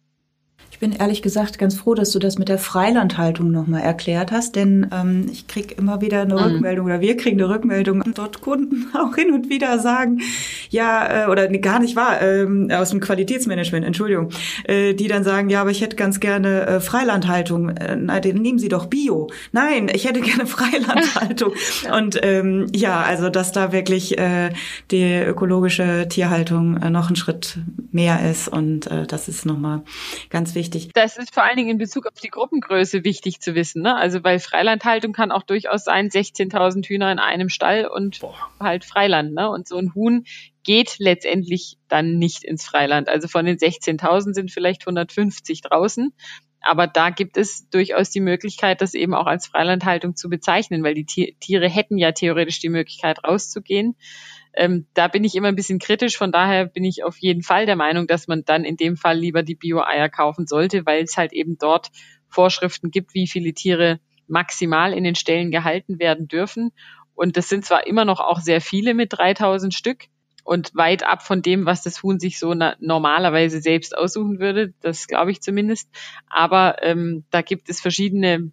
[0.70, 4.54] Ich bin ehrlich gesagt ganz froh, dass du das mit der Freilandhaltung nochmal erklärt hast,
[4.54, 6.40] denn ähm, ich kriege immer wieder eine mhm.
[6.40, 10.20] Rückmeldung oder wir kriegen eine Rückmeldung und dort Kunden auch hin und wieder sagen,
[10.70, 14.28] ja, äh, oder nee, gar nicht wahr, äh, aus dem Qualitätsmanagement, Entschuldigung,
[14.64, 17.70] äh, die dann sagen, ja, aber ich hätte ganz gerne äh, Freilandhaltung.
[17.70, 19.30] Äh, nein, nehmen Sie doch Bio.
[19.50, 21.54] Nein, ich hätte gerne Freilandhaltung.
[21.92, 24.50] und ähm, ja, also dass da wirklich äh,
[24.92, 27.58] die ökologische Tierhaltung äh, noch ein Schritt
[27.90, 29.82] mehr ist und äh, das ist nochmal
[30.30, 30.90] ganz wichtig wichtig.
[30.92, 33.80] Das ist vor allen Dingen in Bezug auf die Gruppengröße wichtig zu wissen.
[33.80, 33.96] Ne?
[33.96, 38.34] Also weil Freilandhaltung kann auch durchaus sein, 16.000 Hühner in einem Stall und Boah.
[38.60, 39.32] halt Freiland.
[39.32, 39.48] Ne?
[39.48, 40.24] Und so ein Huhn
[40.64, 43.08] geht letztendlich dann nicht ins Freiland.
[43.08, 46.12] Also von den 16.000 sind vielleicht 150 draußen.
[46.60, 50.94] Aber da gibt es durchaus die Möglichkeit, das eben auch als Freilandhaltung zu bezeichnen, weil
[50.94, 53.96] die Tiere hätten ja theoretisch die Möglichkeit rauszugehen.
[54.58, 56.18] Ähm, da bin ich immer ein bisschen kritisch.
[56.18, 59.16] Von daher bin ich auf jeden Fall der Meinung, dass man dann in dem Fall
[59.16, 61.90] lieber die Bio-Eier kaufen sollte, weil es halt eben dort
[62.28, 66.72] Vorschriften gibt, wie viele Tiere maximal in den Ställen gehalten werden dürfen.
[67.14, 70.06] Und das sind zwar immer noch auch sehr viele mit 3000 Stück
[70.42, 74.74] und weit ab von dem, was das Huhn sich so normalerweise selbst aussuchen würde.
[74.80, 75.88] Das glaube ich zumindest.
[76.28, 78.50] Aber ähm, da gibt es verschiedene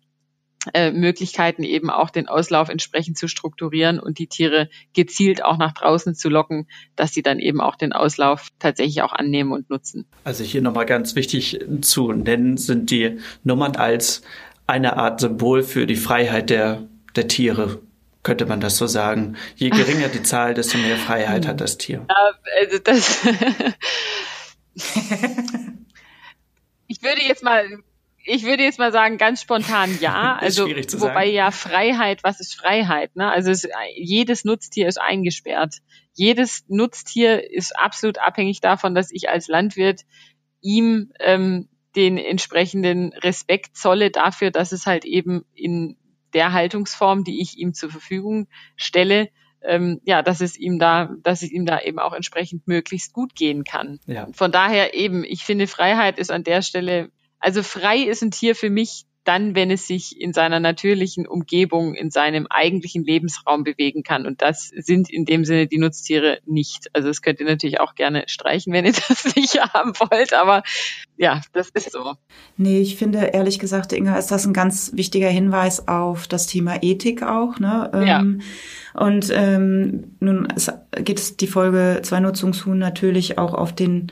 [0.73, 5.73] äh, Möglichkeiten, eben auch den Auslauf entsprechend zu strukturieren und die Tiere gezielt auch nach
[5.73, 10.05] draußen zu locken, dass sie dann eben auch den Auslauf tatsächlich auch annehmen und nutzen.
[10.23, 14.21] Also hier nochmal ganz wichtig zu nennen sind die Nummern als
[14.67, 17.79] eine Art Symbol für die Freiheit der, der Tiere
[18.25, 19.37] könnte man das so sagen.
[19.55, 22.07] Je geringer die Zahl, desto mehr Freiheit hat das Tier.
[22.59, 23.23] Also das
[26.87, 27.83] ich würde jetzt mal
[28.25, 30.37] ich würde jetzt mal sagen, ganz spontan ja.
[30.41, 33.15] Also wobei ja Freiheit, was ist Freiheit?
[33.15, 33.31] Ne?
[33.31, 35.75] Also es, jedes Nutztier ist eingesperrt.
[36.13, 40.01] Jedes Nutztier ist absolut abhängig davon, dass ich als Landwirt
[40.61, 45.97] ihm ähm, den entsprechenden Respekt zolle dafür, dass es halt eben in
[46.33, 49.29] der Haltungsform, die ich ihm zur Verfügung stelle,
[49.61, 53.35] ähm, ja, dass es ihm da, dass es ihm da eben auch entsprechend möglichst gut
[53.35, 53.99] gehen kann.
[54.05, 54.27] Ja.
[54.33, 57.09] Von daher eben, ich finde, Freiheit ist an der Stelle
[57.45, 61.93] also frei ist ein Tier für mich dann, wenn es sich in seiner natürlichen Umgebung,
[61.93, 64.25] in seinem eigentlichen Lebensraum bewegen kann.
[64.25, 66.89] Und das sind in dem Sinne die Nutztiere nicht.
[66.93, 70.33] Also das könnt ihr natürlich auch gerne streichen, wenn ihr das nicht haben wollt.
[70.33, 70.63] Aber
[71.17, 72.15] ja, das ist so.
[72.57, 76.81] Nee, ich finde ehrlich gesagt, Inga, ist das ein ganz wichtiger Hinweis auf das Thema
[76.81, 77.59] Ethik auch.
[77.59, 77.91] Ne?
[77.93, 78.21] Ja.
[78.21, 78.41] Ähm,
[78.95, 80.47] und ähm, nun
[80.95, 84.11] geht es die Folge zwei Nutzungshuhn natürlich auch auf den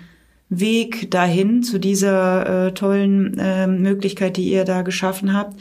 [0.60, 5.60] Weg dahin zu dieser äh, tollen äh, Möglichkeit, die ihr da geschaffen habt,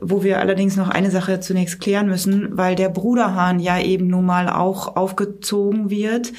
[0.00, 4.26] wo wir allerdings noch eine Sache zunächst klären müssen, weil der Bruderhahn ja eben nun
[4.26, 6.32] mal auch aufgezogen wird.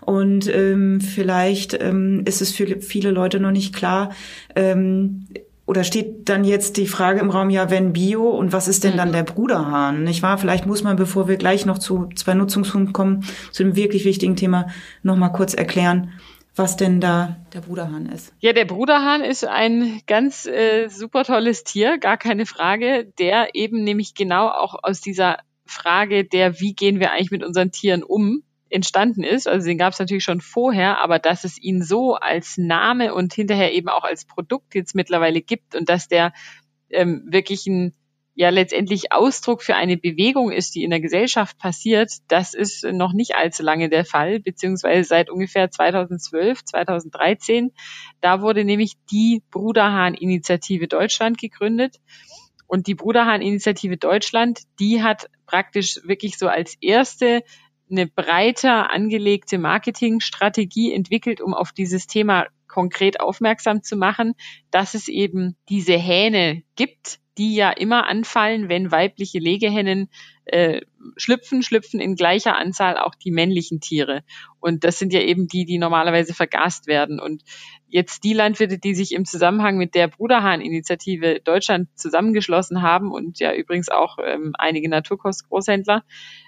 [0.00, 4.10] Und ähm, vielleicht ähm, ist es für viele Leute noch nicht klar,
[4.56, 5.26] ähm,
[5.64, 8.96] oder steht dann jetzt die Frage im Raum, ja, wenn Bio und was ist denn
[8.96, 9.12] dann mhm.
[9.12, 10.02] der Bruderhahn?
[10.02, 10.36] Nicht wahr?
[10.36, 14.36] Vielleicht muss man, bevor wir gleich noch zu zwei Nutzungshunden kommen, zu dem wirklich wichtigen
[14.36, 14.66] Thema,
[15.02, 16.10] noch mal kurz erklären,
[16.54, 18.34] was denn da der Bruderhahn ist.
[18.40, 23.84] Ja, der Bruderhahn ist ein ganz äh, super tolles Tier, gar keine Frage, der eben
[23.84, 28.42] nämlich genau auch aus dieser Frage der, wie gehen wir eigentlich mit unseren Tieren um,
[28.72, 29.46] entstanden ist.
[29.46, 33.34] Also den gab es natürlich schon vorher, aber dass es ihn so als Name und
[33.34, 36.32] hinterher eben auch als Produkt jetzt mittlerweile gibt und dass der
[36.90, 37.94] ähm, wirklich ein
[38.34, 43.12] ja letztendlich Ausdruck für eine Bewegung ist, die in der Gesellschaft passiert, das ist noch
[43.12, 47.72] nicht allzu lange der Fall, beziehungsweise seit ungefähr 2012, 2013.
[48.20, 51.96] Da wurde nämlich die Bruderhahn-Initiative Deutschland gegründet.
[52.66, 57.42] Und die Bruderhahn-Initiative Deutschland, die hat praktisch wirklich so als erste
[57.90, 64.34] eine breiter angelegte Marketingstrategie entwickelt, um auf dieses Thema konkret aufmerksam zu machen,
[64.70, 70.08] dass es eben diese Hähne gibt, die ja immer anfallen, wenn weibliche Legehennen
[70.44, 70.82] äh,
[71.16, 74.22] schlüpfen, schlüpfen in gleicher Anzahl auch die männlichen Tiere.
[74.60, 77.20] Und das sind ja eben die, die normalerweise vergast werden.
[77.20, 77.42] Und
[77.86, 83.54] jetzt die Landwirte, die sich im Zusammenhang mit der Bruderhahn-Initiative Deutschland zusammengeschlossen haben und ja
[83.54, 86.04] übrigens auch ähm, einige Naturkostgroßhändler,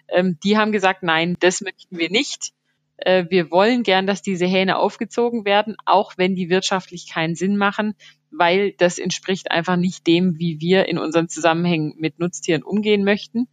[0.08, 2.52] ähm, die haben gesagt, nein, das möchten wir nicht.
[2.96, 7.56] Äh, wir wollen gern, dass diese Hähne aufgezogen werden, auch wenn die wirtschaftlich keinen Sinn
[7.56, 7.94] machen,
[8.36, 13.48] weil das entspricht einfach nicht dem, wie wir in unseren Zusammenhängen mit Nutztieren umgehen möchten.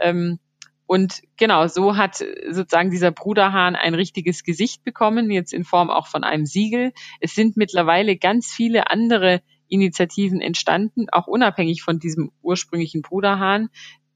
[0.00, 0.38] Ähm,
[0.86, 6.08] und genau, so hat sozusagen dieser Bruderhahn ein richtiges Gesicht bekommen, jetzt in Form auch
[6.08, 6.92] von einem Siegel.
[7.20, 13.68] Es sind mittlerweile ganz viele andere Initiativen entstanden, auch unabhängig von diesem ursprünglichen Bruderhahn,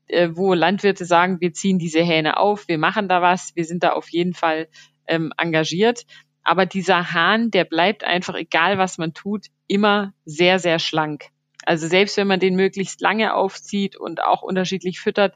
[0.08, 3.84] äh, wo Landwirte sagen, wir ziehen diese Hähne auf, wir machen da was, wir sind
[3.84, 4.68] da auf jeden Fall
[5.06, 6.06] ähm, engagiert.
[6.44, 11.30] Aber dieser Hahn, der bleibt einfach, egal was man tut, immer sehr, sehr schlank.
[11.64, 15.34] Also selbst wenn man den möglichst lange aufzieht und auch unterschiedlich füttert,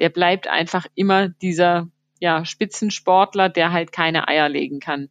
[0.00, 1.88] der bleibt einfach immer dieser
[2.20, 5.08] ja, Spitzensportler, der halt keine Eier legen kann.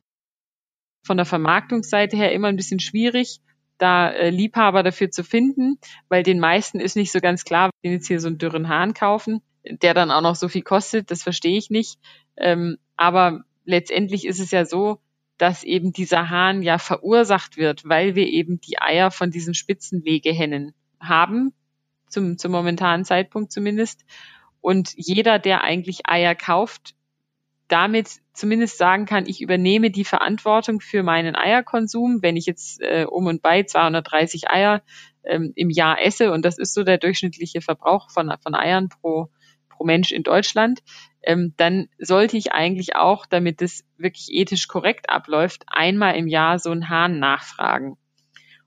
[1.05, 3.41] Von der Vermarktungsseite her immer ein bisschen schwierig,
[3.77, 5.77] da äh, Liebhaber dafür zu finden,
[6.07, 8.93] weil den meisten ist nicht so ganz klar, wenn jetzt hier so einen dürren Hahn
[8.93, 11.99] kaufen, der dann auch noch so viel kostet, das verstehe ich nicht.
[12.37, 14.99] Ähm, aber letztendlich ist es ja so,
[15.43, 20.73] dass eben dieser Hahn ja verursacht wird, weil wir eben die Eier von diesen Spitzenlegehennen
[21.01, 21.51] haben,
[22.07, 24.05] zum, zum momentanen Zeitpunkt zumindest.
[24.61, 26.95] Und jeder, der eigentlich Eier kauft,
[27.67, 33.03] damit zumindest sagen kann, ich übernehme die Verantwortung für meinen Eierkonsum, wenn ich jetzt äh,
[33.03, 34.81] um und bei 230 Eier
[35.25, 39.27] ähm, im Jahr esse, und das ist so der durchschnittliche Verbrauch von, von Eiern pro,
[39.75, 40.81] pro Mensch in Deutschland,
[41.23, 46.59] ähm, dann sollte ich eigentlich auch, damit es wirklich ethisch korrekt abläuft, einmal im Jahr
[46.59, 47.97] so einen Hahn nachfragen.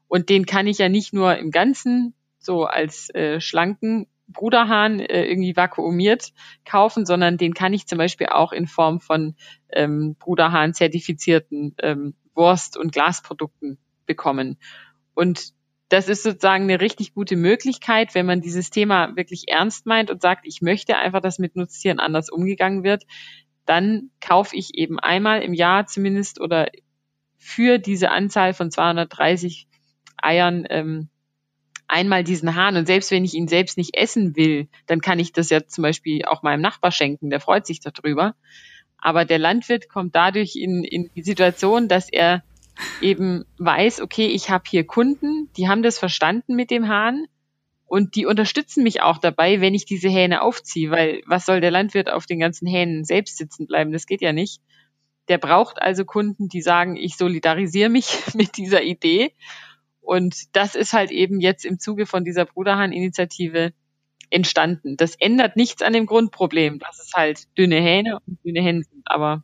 [0.09, 5.25] Und den kann ich ja nicht nur im Ganzen so als äh, schlanken Bruderhahn äh,
[5.25, 6.33] irgendwie vakuumiert
[6.65, 9.35] kaufen, sondern den kann ich zum Beispiel auch in Form von
[9.71, 14.59] ähm, Bruderhahn zertifizierten ähm, Wurst- und Glasprodukten bekommen.
[15.15, 15.55] Und
[15.89, 20.21] das ist sozusagen eine richtig gute Möglichkeit, wenn man dieses Thema wirklich ernst meint und
[20.21, 23.05] sagt, ich möchte einfach, dass mit Nutztieren anders umgegangen wird,
[23.67, 26.69] dann kaufe ich eben einmal im Jahr zumindest oder
[27.39, 29.69] für diese Anzahl von 230
[30.21, 31.09] Eiern ähm,
[31.89, 35.33] einmal diesen Hahn und selbst wenn ich ihn selbst nicht essen will, dann kann ich
[35.33, 38.35] das ja zum Beispiel auch meinem Nachbar schenken, der freut sich darüber.
[38.99, 42.43] Aber der Landwirt kommt dadurch in, in die Situation, dass er
[43.01, 47.27] eben weiß, okay, ich habe hier Kunden, die haben das verstanden mit dem Hahn
[47.87, 51.71] und die unterstützen mich auch dabei, wenn ich diese Hähne aufziehe, weil was soll der
[51.71, 53.93] Landwirt auf den ganzen Hähnen selbst sitzen bleiben?
[53.93, 54.61] Das geht ja nicht.
[55.29, 59.33] Der braucht also Kunden, die sagen, ich solidarisiere mich mit dieser Idee
[60.07, 63.73] und das ist halt eben jetzt im Zuge von dieser Bruderhahn-Initiative
[64.31, 64.97] entstanden.
[64.97, 69.03] Das ändert nichts an dem Grundproblem, dass es halt dünne Hähne und dünne Hennen sind.
[69.07, 69.43] Aber.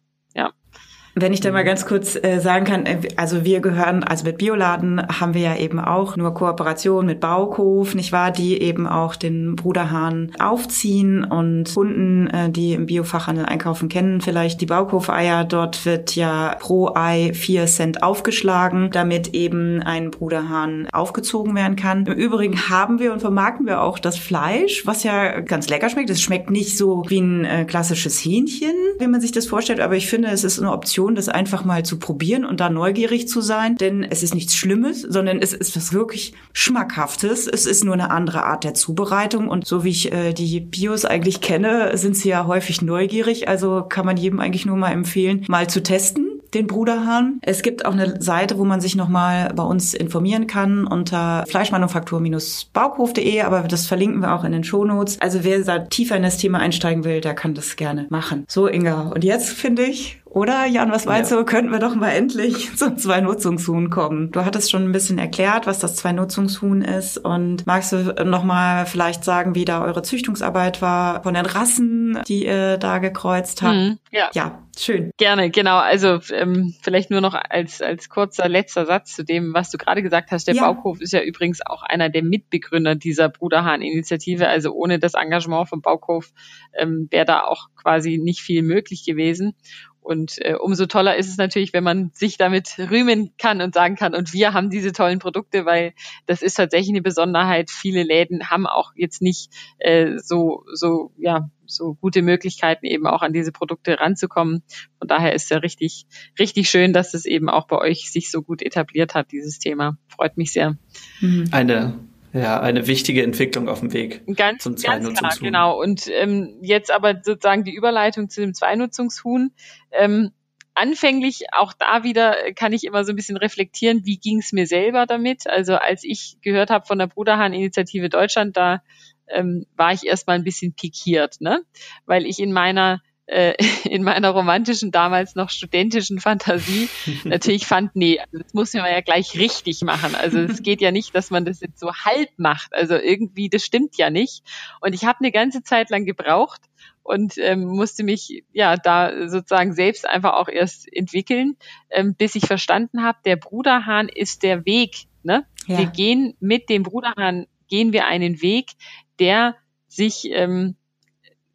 [1.15, 4.39] Wenn ich da mal ganz kurz äh, sagen kann, äh, also wir gehören, also mit
[4.39, 9.15] Bioladen haben wir ja eben auch nur Kooperation mit Baukof, nicht wahr, die eben auch
[9.15, 15.45] den Bruderhahn aufziehen und Kunden, äh, die im Biofachhandel einkaufen, kennen vielleicht die Baukof-Eier.
[15.45, 22.07] Dort wird ja pro Ei vier Cent aufgeschlagen, damit eben ein Bruderhahn aufgezogen werden kann.
[22.07, 26.09] Im Übrigen haben wir und vermarkten wir auch das Fleisch, was ja ganz lecker schmeckt.
[26.09, 29.97] Es schmeckt nicht so wie ein äh, klassisches Hähnchen, wie man sich das vorstellt, aber
[29.97, 33.27] ich finde, es ist eine Option, Option, das einfach mal zu probieren und da neugierig
[33.27, 37.49] zu sein, denn es ist nichts Schlimmes, sondern es ist was wirklich Schmackhaftes.
[37.49, 41.05] Es ist nur eine andere Art der Zubereitung und so wie ich äh, die Bios
[41.05, 45.45] eigentlich kenne, sind sie ja häufig neugierig, also kann man jedem eigentlich nur mal empfehlen,
[45.49, 47.39] mal zu testen den Bruderhahn.
[47.43, 53.41] Es gibt auch eine Seite, wo man sich nochmal bei uns informieren kann unter fleischmanufaktur-bauhof.de,
[53.41, 55.21] aber das verlinken wir auch in den Shownotes.
[55.21, 58.45] Also wer da tiefer in das Thema einsteigen will, der kann das gerne machen.
[58.49, 59.13] So, Inga.
[59.15, 61.37] Und jetzt finde ich, oder Jan, was meinst ja.
[61.37, 64.31] du, könnten wir doch mal endlich zum Zwei-Nutzungshuhn kommen?
[64.31, 68.87] Du hattest schon ein bisschen erklärt, was das Zwei-Nutzungshuhn ist und magst du noch mal
[68.87, 73.77] vielleicht sagen, wie da eure Züchtungsarbeit war von den Rassen, die ihr da gekreuzt habt?
[73.77, 74.31] Mhm, ja.
[74.33, 75.11] ja, schön.
[75.19, 75.77] Gerne, genau.
[75.77, 80.03] Also ähm, vielleicht nur noch als als kurzer letzter Satz zu dem, was du gerade
[80.03, 80.49] gesagt hast.
[80.49, 80.73] Der ja.
[80.73, 84.49] Bauhof ist ja übrigens auch einer der Mitbegründer dieser Bruderhahn-Initiative.
[84.49, 86.33] Also ohne das Engagement vom Bauhof
[86.73, 89.55] ähm, wäre da auch quasi nicht viel möglich gewesen.
[90.03, 93.95] Und äh, umso toller ist es natürlich, wenn man sich damit rühmen kann und sagen
[93.95, 95.95] kann, und wir haben diese tollen Produkte, weil
[96.27, 97.71] das ist tatsächlich eine Besonderheit.
[97.71, 103.23] Viele Läden haben auch jetzt nicht äh, so, so, ja, so gute Möglichkeiten, eben auch
[103.23, 104.63] an diese Produkte ranzukommen.
[104.99, 106.07] Von daher ist ja richtig,
[106.39, 109.99] richtig schön, dass es eben auch bei euch sich so gut etabliert hat, dieses Thema.
[110.09, 110.77] Freut mich sehr.
[111.21, 111.49] Mhm.
[111.53, 111.95] Eine
[112.33, 115.81] Ja, eine wichtige Entwicklung auf dem Weg ganz, zum ganz klar, genau.
[115.81, 119.53] Und ähm, jetzt aber sozusagen die Überleitung zu dem Zweinutzungshuhn.
[119.91, 120.31] Ähm,
[120.75, 124.67] anfänglich, auch da wieder kann ich immer so ein bisschen reflektieren, wie ging es mir
[124.67, 125.47] selber damit.
[125.47, 128.83] Also als ich gehört habe von der Bruderhahn-Initiative Deutschland, da
[129.29, 131.63] ähm, war ich erstmal ein bisschen pikiert, ne?
[132.07, 133.55] Weil ich in meiner äh,
[133.89, 136.89] in meiner romantischen, damals noch studentischen Fantasie
[137.25, 140.15] natürlich fand, nee, also das muss man ja gleich richtig machen.
[140.15, 142.75] Also es geht ja nicht, dass man das jetzt so halb macht.
[142.75, 144.43] Also irgendwie, das stimmt ja nicht.
[144.81, 146.61] Und ich habe eine ganze Zeit lang gebraucht
[147.03, 151.57] und ähm, musste mich ja da sozusagen selbst einfach auch erst entwickeln,
[151.91, 155.07] ähm, bis ich verstanden habe, der Bruderhahn ist der Weg.
[155.23, 155.47] Ne?
[155.67, 155.79] Ja.
[155.79, 158.73] Wir gehen mit dem Bruderhahn gehen wir einen Weg,
[159.19, 159.57] der
[159.89, 160.77] sich ähm,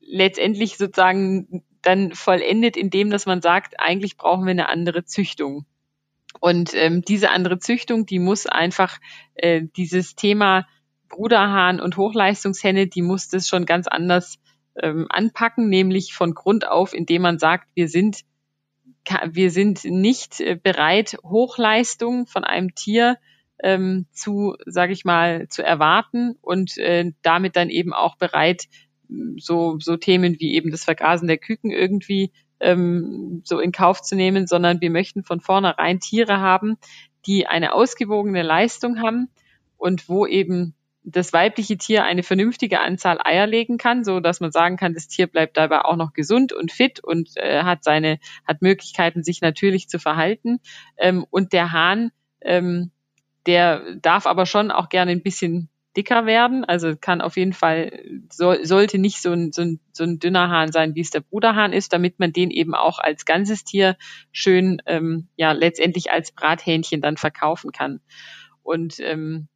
[0.07, 5.65] letztendlich sozusagen dann vollendet, indem dass man sagt, eigentlich brauchen wir eine andere Züchtung.
[6.39, 8.99] Und ähm, diese andere Züchtung, die muss einfach
[9.35, 10.67] äh, dieses Thema
[11.07, 14.37] Bruderhahn und Hochleistungshenne, die muss das schon ganz anders
[14.75, 18.21] ähm, anpacken, nämlich von Grund auf, indem man sagt, wir sind
[19.31, 23.15] wir sind nicht äh, bereit, Hochleistung von einem Tier
[23.63, 28.65] ähm, zu, sage ich mal, zu erwarten und äh, damit dann eben auch bereit,
[29.37, 34.15] so, so Themen wie eben das Vergasen der Küken irgendwie ähm, so in Kauf zu
[34.15, 36.77] nehmen, sondern wir möchten von vornherein Tiere haben,
[37.25, 39.29] die eine ausgewogene Leistung haben
[39.77, 40.73] und wo eben
[41.09, 45.07] das weibliche Tier eine vernünftige Anzahl Eier legen kann, so dass man sagen kann, das
[45.07, 49.39] Tier bleibt dabei auch noch gesund und fit und äh, hat seine hat Möglichkeiten, sich
[49.39, 50.59] natürlich zu verhalten.
[50.97, 52.91] Ähm, und der Hahn, ähm,
[53.45, 56.63] der darf aber schon auch gerne ein bisschen dicker werden.
[56.63, 57.99] Also kann auf jeden Fall
[58.31, 61.21] soll, sollte nicht so ein, so, ein, so ein dünner Hahn sein, wie es der
[61.21, 63.97] Bruderhahn ist, damit man den eben auch als ganzes Tier
[64.31, 67.99] schön ähm, ja letztendlich als Brathähnchen dann verkaufen kann.
[68.61, 69.47] Und ähm,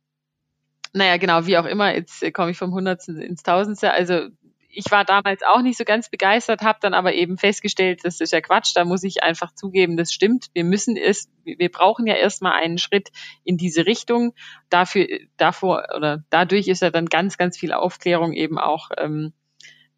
[0.94, 3.94] naja, genau, wie auch immer, jetzt äh, komme ich vom Hundertsten ins Tausendste.
[3.94, 4.28] Also
[4.74, 8.34] ich war damals auch nicht so ganz begeistert, habe dann aber eben festgestellt, das ist
[8.34, 10.48] ja Quatsch, da muss ich einfach zugeben, das stimmt.
[10.54, 13.10] Wir müssen es, wir brauchen ja erstmal einen Schritt
[13.44, 14.34] in diese Richtung.
[14.70, 15.08] Dafür,
[15.38, 19.34] davor oder dadurch ist ja dann ganz, ganz viel Aufklärung eben auch ähm,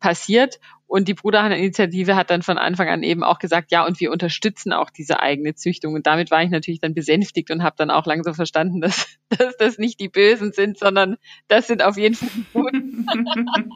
[0.04, 0.60] passiert.
[0.86, 4.74] Und die Bruderhahn-Initiative hat dann von Anfang an eben auch gesagt, ja, und wir unterstützen
[4.74, 5.96] auch diese eigene Züchtung.
[5.96, 9.58] Und damit war ich natürlich dann besänftigt und habe dann auch langsam verstanden, dass, dass
[9.58, 11.16] das nicht die Bösen sind, sondern
[11.48, 13.08] das sind auf jeden Fall die Guten.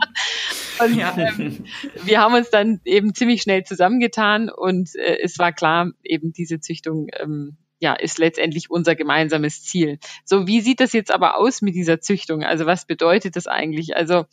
[0.80, 1.16] und ja.
[1.18, 1.66] ähm,
[2.04, 6.60] wir haben uns dann eben ziemlich schnell zusammengetan und äh, es war klar, eben diese
[6.60, 10.00] Züchtung ähm, ja, ist letztendlich unser gemeinsames Ziel.
[10.26, 12.44] So, wie sieht das jetzt aber aus mit dieser Züchtung?
[12.44, 13.96] Also was bedeutet das eigentlich?
[13.96, 14.26] Also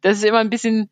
[0.00, 0.90] das ist immer ein bisschen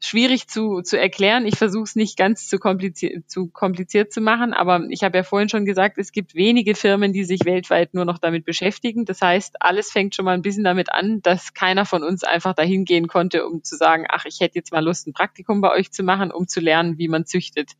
[0.00, 1.46] schwierig zu, zu erklären.
[1.46, 5.22] Ich versuche es nicht ganz zu kompliziert, zu kompliziert zu machen, aber ich habe ja
[5.22, 9.04] vorhin schon gesagt, es gibt wenige Firmen, die sich weltweit nur noch damit beschäftigen.
[9.04, 12.54] Das heißt, alles fängt schon mal ein bisschen damit an, dass keiner von uns einfach
[12.54, 15.70] dahin gehen konnte, um zu sagen, ach, ich hätte jetzt mal Lust, ein Praktikum bei
[15.70, 17.72] euch zu machen, um zu lernen, wie man züchtet.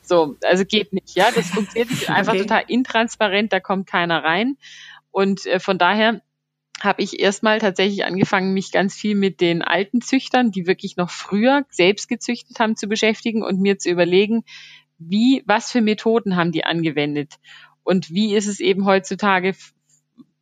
[0.00, 1.30] So, also geht nicht, ja.
[1.34, 2.42] Das funktioniert einfach okay.
[2.42, 4.56] total intransparent, da kommt keiner rein.
[5.10, 6.22] Und äh, von daher
[6.80, 11.10] habe ich erstmal tatsächlich angefangen, mich ganz viel mit den alten Züchtern, die wirklich noch
[11.10, 14.44] früher selbst gezüchtet haben, zu beschäftigen und mir zu überlegen,
[14.98, 17.34] wie, was für Methoden haben die angewendet
[17.82, 19.54] und wie ist es eben heutzutage,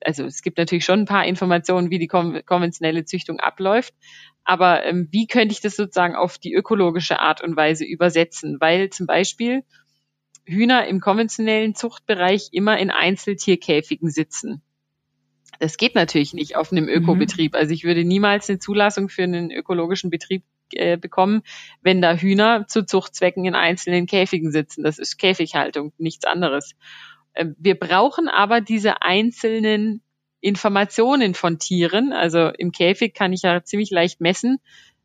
[0.01, 3.95] also es gibt natürlich schon ein paar Informationen, wie die konventionelle Züchtung abläuft,
[4.45, 8.57] aber ähm, wie könnte ich das sozusagen auf die ökologische Art und Weise übersetzen?
[8.61, 9.65] Weil zum Beispiel
[10.45, 14.63] Hühner im konventionellen Zuchtbereich immer in Einzeltierkäfigen sitzen.
[15.59, 17.53] Das geht natürlich nicht auf einem Ökobetrieb.
[17.53, 17.59] Mhm.
[17.59, 20.43] Also ich würde niemals eine Zulassung für einen ökologischen Betrieb
[20.75, 21.43] äh, bekommen,
[21.83, 24.83] wenn da Hühner zu Zuchtzwecken in einzelnen Käfigen sitzen.
[24.83, 26.75] Das ist Käfighaltung, nichts anderes.
[27.35, 30.03] Ähm, wir brauchen aber diese einzelnen
[30.41, 32.13] Informationen von Tieren.
[32.13, 34.59] Also im Käfig kann ich ja ziemlich leicht messen.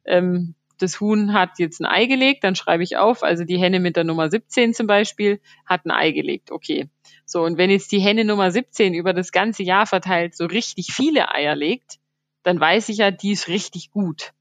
[0.05, 3.79] Ähm, das Huhn hat jetzt ein Ei gelegt, dann schreibe ich auf, also die Henne
[3.79, 6.51] mit der Nummer 17 zum Beispiel hat ein Ei gelegt.
[6.51, 6.89] Okay.
[7.25, 10.93] So, und wenn jetzt die Henne Nummer 17 über das ganze Jahr verteilt so richtig
[10.93, 11.97] viele Eier legt,
[12.43, 14.31] dann weiß ich ja, die ist richtig gut.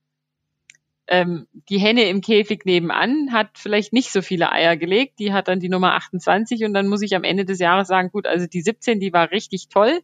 [1.08, 5.48] Ähm, die Henne im Käfig nebenan hat vielleicht nicht so viele Eier gelegt, die hat
[5.48, 8.46] dann die Nummer 28 und dann muss ich am Ende des Jahres sagen, gut, also
[8.46, 10.00] die 17, die war richtig toll,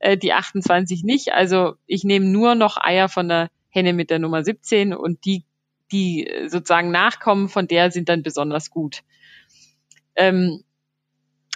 [0.00, 4.18] äh, die 28 nicht, also ich nehme nur noch Eier von der Henne mit der
[4.18, 5.44] Nummer 17 und die,
[5.92, 9.02] die sozusagen nachkommen von der sind dann besonders gut.
[10.16, 10.62] Ähm,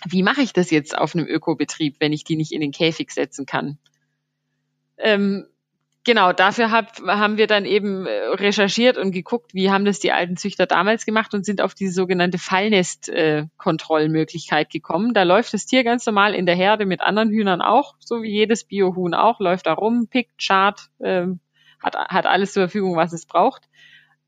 [0.06, 3.10] wie mache ich das jetzt auf einem Ökobetrieb, wenn ich die nicht in den Käfig
[3.10, 3.78] setzen kann?
[4.96, 5.46] Ähm,
[6.08, 10.10] Genau, dafür hab, haben wir dann eben äh, recherchiert und geguckt, wie haben das die
[10.10, 15.12] alten Züchter damals gemacht und sind auf diese sogenannte Fallnest-Kontrollmöglichkeit äh, gekommen.
[15.12, 18.30] Da läuft das Tier ganz normal in der Herde mit anderen Hühnern auch, so wie
[18.30, 21.26] jedes Biohuhn auch, läuft da rum, pickt, schart, äh,
[21.82, 23.67] hat, hat alles zur Verfügung, was es braucht.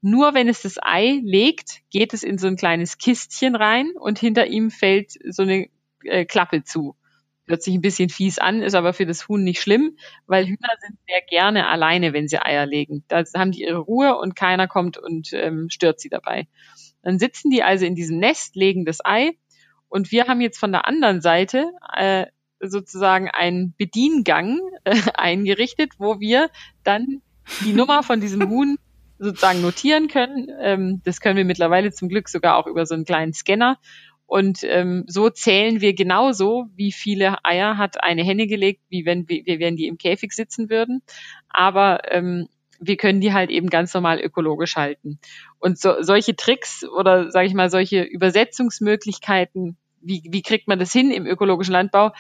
[0.03, 4.19] Nur wenn es das Ei legt, geht es in so ein kleines Kistchen rein und
[4.19, 5.69] hinter ihm fällt so eine
[6.05, 6.97] äh, Klappe zu.
[7.47, 9.97] Hört sich ein bisschen fies an, ist aber für das Huhn nicht schlimm,
[10.27, 13.05] weil Hühner sind sehr gerne alleine, wenn sie Eier legen.
[13.09, 16.47] Da haben die ihre Ruhe und keiner kommt und ähm, stört sie dabei.
[17.03, 19.33] Dann sitzen die also in diesem Nest, legen das Ei
[19.89, 22.27] und wir haben jetzt von der anderen Seite äh,
[22.61, 26.51] sozusagen einen Bediengang äh, eingerichtet, wo wir
[26.85, 27.21] dann
[27.65, 28.79] die Nummer von diesem Huhn
[29.21, 30.49] sozusagen notieren können.
[30.61, 33.79] Ähm, das können wir mittlerweile zum Glück sogar auch über so einen kleinen Scanner
[34.31, 39.29] und ähm, so zählen wir genauso, wie viele Eier hat eine Henne gelegt, wie wenn
[39.29, 41.03] wir, wenn die im Käfig sitzen würden.
[41.49, 42.47] Aber ähm,
[42.79, 45.19] wir können die halt eben ganz normal ökologisch halten.
[45.59, 50.93] Und so, solche Tricks oder sage ich mal solche Übersetzungsmöglichkeiten, wie, wie kriegt man das
[50.93, 52.13] hin im ökologischen Landbau?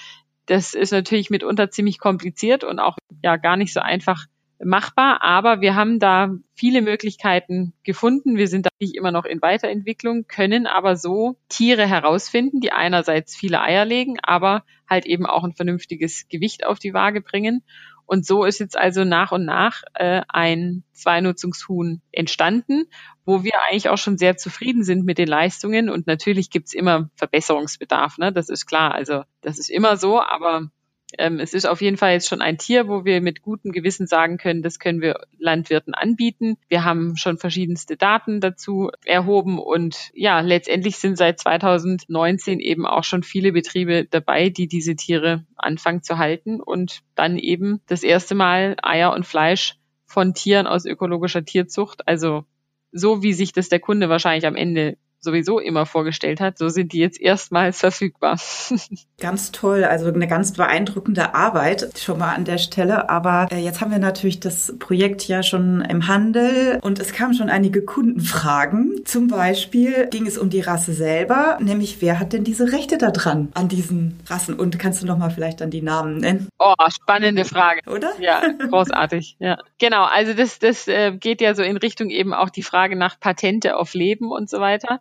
[0.47, 4.27] Das ist natürlich mitunter ziemlich kompliziert und auch ja gar nicht so einfach
[4.63, 8.37] machbar, aber wir haben da viele Möglichkeiten gefunden.
[8.37, 13.35] Wir sind da nicht immer noch in Weiterentwicklung, können aber so Tiere herausfinden, die einerseits
[13.35, 17.63] viele Eier legen, aber halt eben auch ein vernünftiges Gewicht auf die Waage bringen.
[18.11, 22.87] Und so ist jetzt also nach und nach äh, ein Zweinutzungshuhn entstanden,
[23.25, 25.89] wo wir eigentlich auch schon sehr zufrieden sind mit den Leistungen.
[25.89, 28.33] Und natürlich gibt's immer Verbesserungsbedarf, ne?
[28.33, 28.93] Das ist klar.
[28.93, 30.71] Also das ist immer so, aber
[31.19, 34.07] ähm, es ist auf jeden Fall jetzt schon ein Tier, wo wir mit gutem Gewissen
[34.07, 36.57] sagen können, das können wir Landwirten anbieten.
[36.69, 43.05] Wir haben schon verschiedenste Daten dazu erhoben und ja, letztendlich sind seit 2019 eben auch
[43.05, 48.35] schon viele Betriebe dabei, die diese Tiere anfangen zu halten und dann eben das erste
[48.35, 52.45] Mal Eier und Fleisch von Tieren aus ökologischer Tierzucht, also
[52.93, 56.59] so wie sich das der Kunde wahrscheinlich am Ende sowieso immer vorgestellt hat.
[56.59, 58.39] So sind die jetzt erstmals verfügbar.
[59.21, 63.11] Ganz toll, also eine ganz beeindruckende Arbeit schon mal an der Stelle.
[63.11, 67.35] Aber äh, jetzt haben wir natürlich das Projekt ja schon im Handel und es kamen
[67.35, 69.03] schon einige Kundenfragen.
[69.05, 73.11] Zum Beispiel ging es um die Rasse selber, nämlich wer hat denn diese Rechte da
[73.11, 74.55] dran an diesen Rassen?
[74.55, 76.49] Und kannst du noch mal vielleicht dann die Namen nennen?
[76.59, 77.81] Oh, spannende Frage.
[77.91, 78.13] Oder?
[78.21, 79.37] Ja, großartig.
[79.39, 80.05] ja, genau.
[80.05, 83.77] Also das, das äh, geht ja so in Richtung eben auch die Frage nach Patente
[83.77, 85.01] auf Leben und so weiter.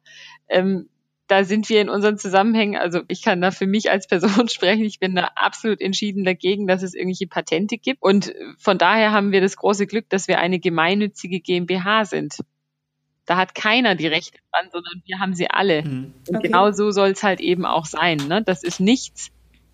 [0.50, 0.90] Ähm,
[1.30, 4.84] da sind wir in unseren Zusammenhängen, also ich kann da für mich als Person sprechen,
[4.84, 8.02] ich bin da absolut entschieden dagegen, dass es irgendwelche Patente gibt.
[8.02, 12.40] Und von daher haben wir das große Glück, dass wir eine gemeinnützige GmbH sind.
[13.26, 15.84] Da hat keiner die Rechte dran, sondern wir haben sie alle.
[15.84, 16.14] Mhm.
[16.22, 16.36] Okay.
[16.36, 18.18] Und genau so soll es halt eben auch sein.
[18.28, 18.42] Ne?
[18.44, 19.30] Das ist nichts,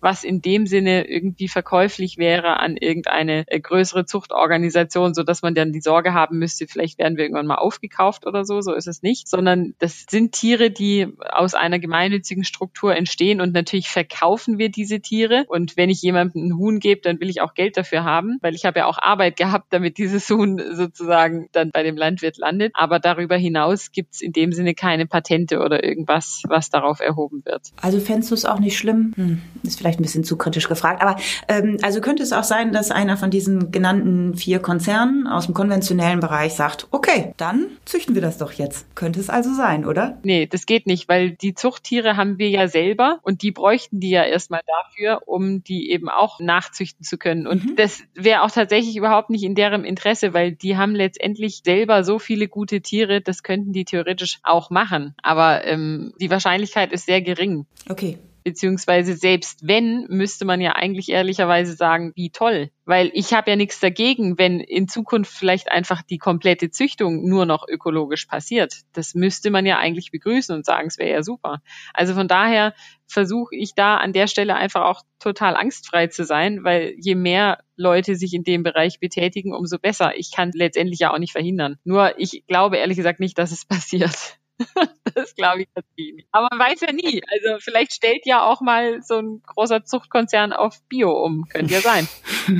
[0.06, 5.56] was in dem Sinne irgendwie verkäuflich wäre an irgendeine äh, größere Zuchtorganisation, so dass man
[5.56, 8.60] dann die Sorge haben müsste, vielleicht werden wir irgendwann mal aufgekauft oder so.
[8.60, 13.52] So ist es nicht, sondern das sind Tiere, die aus einer gemeinnützigen Struktur entstehen und
[13.52, 15.44] natürlich verkaufen wir diese Tiere.
[15.48, 18.54] Und wenn ich jemandem ein Huhn gebe, dann will ich auch Geld dafür haben, weil
[18.54, 22.70] ich habe ja auch Arbeit gehabt, damit dieses Huhn sozusagen dann bei dem Landwirt landet.
[22.74, 27.44] Aber darüber hinaus gibt es in dem Sinne keine Patente oder irgendwas, was darauf erhoben
[27.44, 27.72] wird.
[27.82, 29.12] Also fändest du es auch nicht schlimm?
[29.16, 31.02] Hm, ist vielleicht ein bisschen zu kritisch gefragt.
[31.02, 31.16] Aber
[31.48, 35.54] ähm, also könnte es auch sein, dass einer von diesen genannten vier Konzernen aus dem
[35.54, 38.94] konventionellen Bereich sagt, okay, dann züchten wir das doch jetzt.
[38.94, 40.18] Könnte es also sein, oder?
[40.22, 44.10] Nee, das geht nicht, weil die Zuchttiere haben wir ja selber und die bräuchten die
[44.10, 47.46] ja erstmal dafür, um die eben auch nachzüchten zu können.
[47.46, 47.76] Und mhm.
[47.76, 52.18] das wäre auch tatsächlich überhaupt nicht in deren Interesse, weil die haben letztendlich selber so
[52.18, 55.14] viele gute Tiere, das könnten die theoretisch auch machen.
[55.22, 57.66] Aber ähm, die Wahrscheinlichkeit ist sehr gering.
[57.88, 62.70] Okay beziehungsweise selbst wenn, müsste man ja eigentlich ehrlicherweise sagen, wie toll.
[62.84, 67.44] Weil ich habe ja nichts dagegen, wenn in Zukunft vielleicht einfach die komplette Züchtung nur
[67.44, 68.82] noch ökologisch passiert.
[68.92, 71.60] Das müsste man ja eigentlich begrüßen und sagen, es wäre ja super.
[71.92, 72.72] Also von daher
[73.08, 77.58] versuche ich da an der Stelle einfach auch total angstfrei zu sein, weil je mehr
[77.74, 80.16] Leute sich in dem Bereich betätigen, umso besser.
[80.16, 81.78] Ich kann letztendlich ja auch nicht verhindern.
[81.82, 84.38] Nur ich glaube ehrlich gesagt nicht, dass es passiert.
[85.14, 86.28] das glaube ich natürlich nicht.
[86.32, 87.22] Aber man weiß ja nie.
[87.30, 91.46] Also vielleicht stellt ja auch mal so ein großer Zuchtkonzern auf Bio um.
[91.48, 92.08] Könnte ja sein.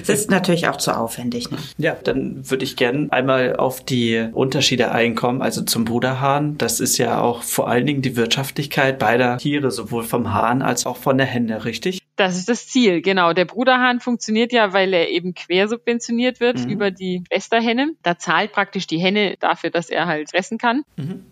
[0.00, 1.50] das ist natürlich auch zu aufwendig.
[1.50, 1.58] Ne?
[1.78, 5.42] Ja, dann würde ich gerne einmal auf die Unterschiede einkommen.
[5.42, 6.58] Also zum Bruderhahn.
[6.58, 10.86] Das ist ja auch vor allen Dingen die Wirtschaftlichkeit beider Tiere, sowohl vom Hahn als
[10.86, 12.00] auch von der Henne, richtig?
[12.18, 13.32] Das ist das Ziel, genau.
[13.32, 16.68] Der Bruderhahn funktioniert ja, weil er eben quersubventioniert wird mhm.
[16.68, 17.92] über die Schwesterhenne.
[18.02, 20.82] Da zahlt praktisch die Henne dafür, dass er halt fressen kann.
[20.96, 21.24] Mhm.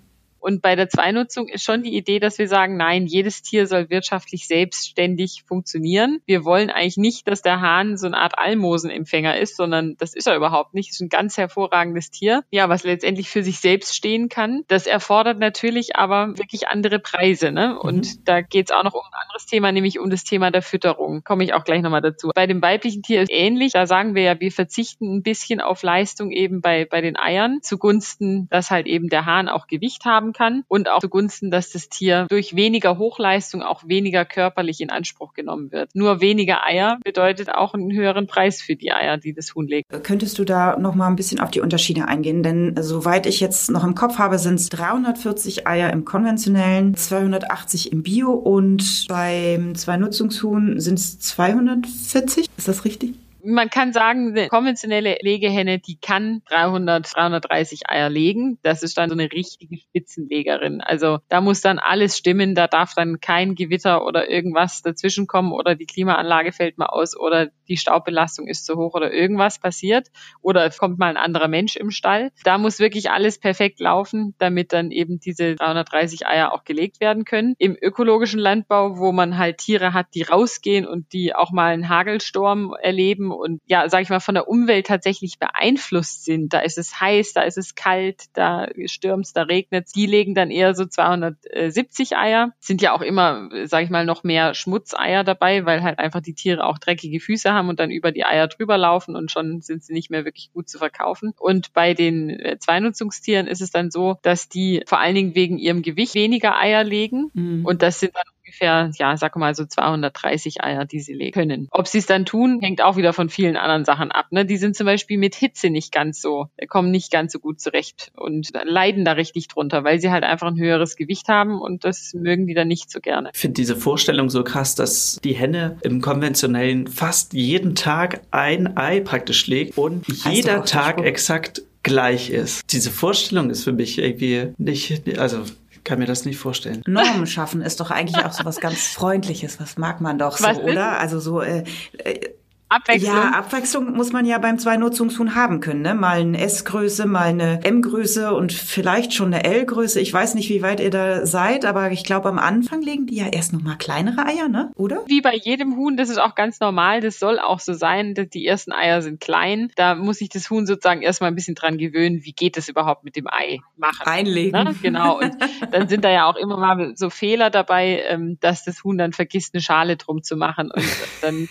[0.46, 3.90] Und bei der Zweinutzung ist schon die Idee, dass wir sagen, nein, jedes Tier soll
[3.90, 6.20] wirtschaftlich selbstständig funktionieren.
[6.24, 10.28] Wir wollen eigentlich nicht, dass der Hahn so eine Art Almosenempfänger ist, sondern das ist
[10.28, 10.90] er überhaupt nicht.
[10.90, 14.62] Das ist ein ganz hervorragendes Tier, ja, was letztendlich für sich selbst stehen kann.
[14.68, 17.50] Das erfordert natürlich aber wirklich andere Preise.
[17.50, 17.76] Ne?
[17.76, 18.24] Und mhm.
[18.24, 21.24] da geht es auch noch um ein anderes Thema, nämlich um das Thema der Fütterung.
[21.24, 22.30] Komme ich auch gleich nochmal dazu.
[22.32, 23.72] Bei dem weiblichen Tier ist ähnlich.
[23.72, 27.62] Da sagen wir ja, wir verzichten ein bisschen auf Leistung eben bei, bei den Eiern
[27.62, 31.88] zugunsten, dass halt eben der Hahn auch Gewicht haben kann und auch zugunsten, dass das
[31.88, 35.90] Tier durch weniger Hochleistung auch weniger körperlich in Anspruch genommen wird.
[35.94, 39.86] Nur weniger Eier bedeutet auch einen höheren Preis für die Eier, die das Huhn legt.
[40.02, 42.42] Könntest du da noch mal ein bisschen auf die Unterschiede eingehen?
[42.42, 47.92] Denn soweit ich jetzt noch im Kopf habe, sind es 340 Eier im konventionellen, 280
[47.92, 52.46] im Bio und beim Zwei-Nutzungshuhn sind es 240.
[52.56, 53.14] Ist das richtig?
[53.46, 58.58] Man kann sagen, eine konventionelle Legehenne, die kann 300, 330 Eier legen.
[58.62, 60.80] Das ist dann so eine richtige Spitzenlegerin.
[60.80, 62.54] Also da muss dann alles stimmen.
[62.54, 67.16] Da darf dann kein Gewitter oder irgendwas dazwischen kommen oder die Klimaanlage fällt mal aus
[67.16, 70.08] oder die Staubbelastung ist zu hoch oder irgendwas passiert
[70.42, 72.32] oder es kommt mal ein anderer Mensch im Stall.
[72.44, 77.24] Da muss wirklich alles perfekt laufen, damit dann eben diese 330 Eier auch gelegt werden
[77.24, 77.54] können.
[77.58, 81.88] Im ökologischen Landbau, wo man halt Tiere hat, die rausgehen und die auch mal einen
[81.88, 86.52] Hagelsturm erleben und ja, sage ich mal, von der Umwelt tatsächlich beeinflusst sind.
[86.52, 90.50] Da ist es heiß, da ist es kalt, da stürmt da regnet Die legen dann
[90.50, 92.52] eher so 270 Eier.
[92.60, 96.34] Sind ja auch immer, sage ich mal, noch mehr Schmutzeier dabei, weil halt einfach die
[96.34, 99.84] Tiere auch dreckige Füße haben und dann über die Eier drüber laufen und schon sind
[99.84, 101.32] sie nicht mehr wirklich gut zu verkaufen.
[101.38, 105.58] Und bei den äh, Zweinutzungstieren ist es dann so, dass die vor allen Dingen wegen
[105.58, 107.30] ihrem Gewicht weniger Eier legen.
[107.34, 107.64] Mhm.
[107.64, 111.68] Und das sind dann ungefähr, ja, sag mal so 230 Eier, die sie legen können.
[111.70, 114.26] Ob sie es dann tun, hängt auch wieder von vielen anderen Sachen ab.
[114.30, 114.46] Ne?
[114.46, 118.12] Die sind zum Beispiel mit Hitze nicht ganz so, kommen nicht ganz so gut zurecht
[118.14, 122.14] und leiden da richtig drunter, weil sie halt einfach ein höheres Gewicht haben und das
[122.14, 123.30] mögen die dann nicht so gerne.
[123.34, 128.76] Ich finde diese Vorstellung so krass, dass die Henne im konventionellen fast jeden Tag ein
[128.76, 132.72] Ei praktisch legt und jeder Tag exakt gleich ist.
[132.72, 135.42] Diese Vorstellung ist für mich irgendwie nicht, also
[135.86, 136.82] kann mir das nicht vorstellen.
[136.86, 139.60] Normen schaffen ist doch eigentlich auch so was ganz Freundliches.
[139.60, 140.98] Was mag man doch so, was oder?
[140.98, 141.62] Also so äh,
[141.98, 142.28] äh,
[142.68, 143.14] Abwechslung.
[143.14, 145.82] Ja, Abwechslung muss man ja beim Zwei-Nutzungshuhn haben können.
[145.82, 145.94] Ne?
[145.94, 150.00] Mal eine S-Größe, mal eine M-Größe und vielleicht schon eine L-Größe.
[150.00, 153.16] Ich weiß nicht, wie weit ihr da seid, aber ich glaube, am Anfang legen die
[153.16, 154.72] ja erst noch mal kleinere Eier, ne?
[154.74, 155.04] oder?
[155.06, 157.00] Wie bei jedem Huhn, das ist auch ganz normal.
[157.00, 158.14] Das soll auch so sein.
[158.14, 159.70] Dass die ersten Eier sind klein.
[159.76, 163.04] Da muss sich das Huhn sozusagen erstmal ein bisschen dran gewöhnen, wie geht es überhaupt
[163.04, 164.06] mit dem Ei machen.
[164.06, 164.52] Einlegen.
[164.52, 164.74] Ne?
[164.82, 165.18] Genau.
[165.18, 165.36] Und
[165.72, 169.12] dann sind da ja auch immer mal so Fehler dabei, ähm, dass das Huhn dann
[169.12, 170.70] vergisst, eine Schale drum zu machen.
[170.70, 170.84] Und
[171.22, 171.48] dann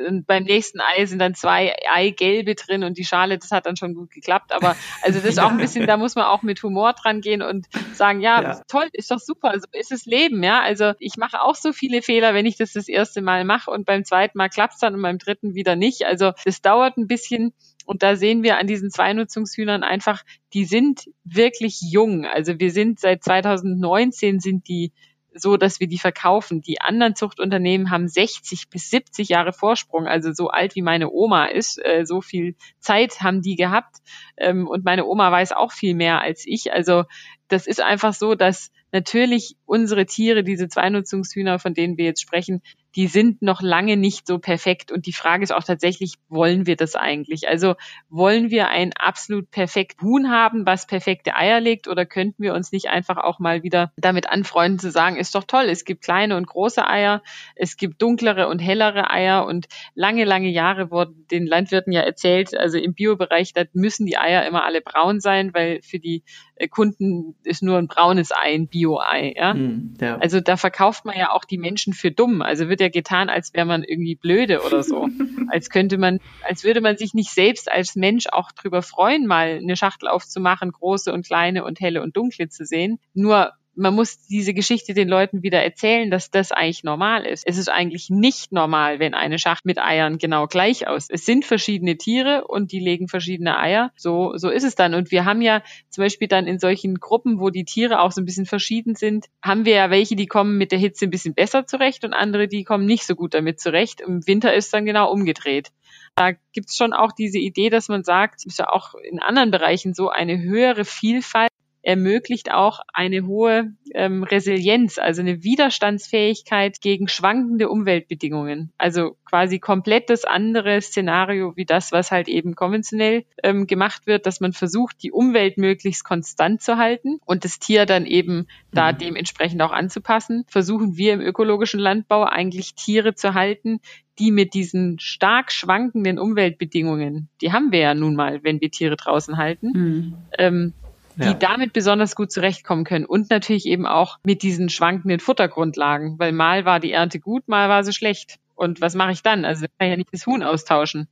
[0.00, 3.66] äh, und beim nächsten Ei sind dann zwei Eigelbe drin und die Schale, das hat
[3.66, 4.52] dann schon gut geklappt.
[4.52, 7.42] Aber also das ist auch ein bisschen, da muss man auch mit Humor dran gehen
[7.42, 8.62] und sagen, ja, ja.
[8.68, 10.60] toll, ist doch super, also ist es Leben, ja.
[10.60, 13.86] Also ich mache auch so viele Fehler, wenn ich das das erste Mal mache und
[13.86, 16.04] beim zweiten Mal klappt es dann und beim dritten wieder nicht.
[16.04, 17.52] Also das dauert ein bisschen.
[17.86, 20.22] Und da sehen wir an diesen Zweinutzungshühnern einfach,
[20.54, 22.24] die sind wirklich jung.
[22.24, 24.92] Also wir sind seit 2019 sind die
[25.34, 26.62] so, dass wir die verkaufen.
[26.62, 31.46] Die anderen Zuchtunternehmen haben 60 bis 70 Jahre Vorsprung, also so alt wie meine Oma
[31.46, 31.84] ist.
[31.84, 33.96] Äh, so viel Zeit haben die gehabt.
[34.36, 36.72] Ähm, und meine Oma weiß auch viel mehr als ich.
[36.72, 37.04] Also
[37.48, 42.62] das ist einfach so, dass natürlich unsere Tiere, diese Zweinutzungshühner, von denen wir jetzt sprechen,
[42.96, 44.92] die sind noch lange nicht so perfekt.
[44.92, 47.48] Und die Frage ist auch tatsächlich, wollen wir das eigentlich?
[47.48, 47.74] Also
[48.08, 51.88] wollen wir ein absolut perfekt Huhn haben, was perfekte Eier legt?
[51.88, 55.44] Oder könnten wir uns nicht einfach auch mal wieder damit anfreunden zu sagen, ist doch
[55.44, 57.22] toll, es gibt kleine und große Eier,
[57.56, 62.56] es gibt dunklere und hellere Eier und lange, lange Jahre wurden den Landwirten ja erzählt,
[62.56, 66.22] also im Biobereich, da müssen die Eier immer alle braun sein, weil für die
[66.56, 69.34] äh, Kunden ist nur ein braunes Ei, ein Bio-Ei.
[69.36, 69.54] Ja?
[69.54, 70.18] Mm, ja?
[70.18, 72.42] Also da verkauft man ja auch die Menschen für dumm.
[72.42, 75.08] Also wird ja getan, als wäre man irgendwie blöde oder so.
[75.48, 79.58] als könnte man, als würde man sich nicht selbst als Mensch auch drüber freuen, mal
[79.62, 82.98] eine Schachtel aufzumachen, große und kleine und helle und dunkle zu sehen.
[83.14, 87.46] Nur man muss diese Geschichte den Leuten wieder erzählen, dass das eigentlich normal ist.
[87.46, 91.08] Es ist eigentlich nicht normal, wenn eine Schacht mit Eiern genau gleich aus.
[91.08, 93.92] Es sind verschiedene Tiere und die legen verschiedene Eier.
[93.96, 94.94] So, so ist es dann.
[94.94, 98.20] Und wir haben ja zum Beispiel dann in solchen Gruppen, wo die Tiere auch so
[98.20, 101.34] ein bisschen verschieden sind, haben wir ja welche, die kommen mit der Hitze ein bisschen
[101.34, 104.00] besser zurecht und andere, die kommen nicht so gut damit zurecht.
[104.00, 105.70] Im Winter ist dann genau umgedreht.
[106.16, 109.94] Da gibt's schon auch diese Idee, dass man sagt, ist ja auch in anderen Bereichen
[109.94, 111.50] so eine höhere Vielfalt
[111.84, 118.72] ermöglicht auch eine hohe ähm, Resilienz, also eine Widerstandsfähigkeit gegen schwankende Umweltbedingungen.
[118.78, 124.26] Also quasi komplett das andere Szenario wie das, was halt eben konventionell ähm, gemacht wird,
[124.26, 128.92] dass man versucht, die Umwelt möglichst konstant zu halten und das Tier dann eben da
[128.92, 128.98] mhm.
[128.98, 130.44] dementsprechend auch anzupassen.
[130.48, 133.80] Versuchen wir im ökologischen Landbau eigentlich Tiere zu halten,
[134.18, 138.96] die mit diesen stark schwankenden Umweltbedingungen, die haben wir ja nun mal, wenn wir Tiere
[138.96, 140.14] draußen halten, mhm.
[140.38, 140.72] ähm,
[141.16, 141.34] die ja.
[141.34, 146.64] damit besonders gut zurechtkommen können und natürlich eben auch mit diesen schwankenden Futtergrundlagen, weil mal
[146.64, 148.38] war die Ernte gut, mal war sie schlecht.
[148.56, 149.44] Und was mache ich dann?
[149.44, 151.08] Also kann ich ja nicht das Huhn austauschen.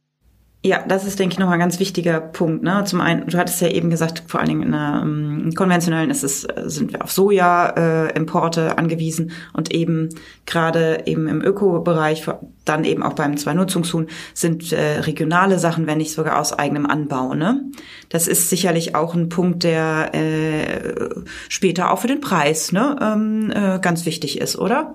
[0.64, 2.62] Ja, das ist, denke ich, nochmal ein ganz wichtiger Punkt.
[2.62, 2.84] Ne?
[2.86, 6.22] Zum einen, du hattest ja eben gesagt, vor allen Dingen in der um, konventionellen ist
[6.22, 10.10] es, sind wir auf Soja-Importe äh, angewiesen und eben
[10.46, 12.24] gerade eben im Öko-Bereich,
[12.64, 17.34] dann eben auch beim Zwei-Nutzungshuhn, sind äh, regionale Sachen, wenn nicht sogar aus eigenem Anbau.
[17.34, 17.64] Ne?
[18.08, 21.08] Das ist sicherlich auch ein Punkt, der äh,
[21.48, 24.94] später auch für den Preis ne, ähm, äh, ganz wichtig ist, oder?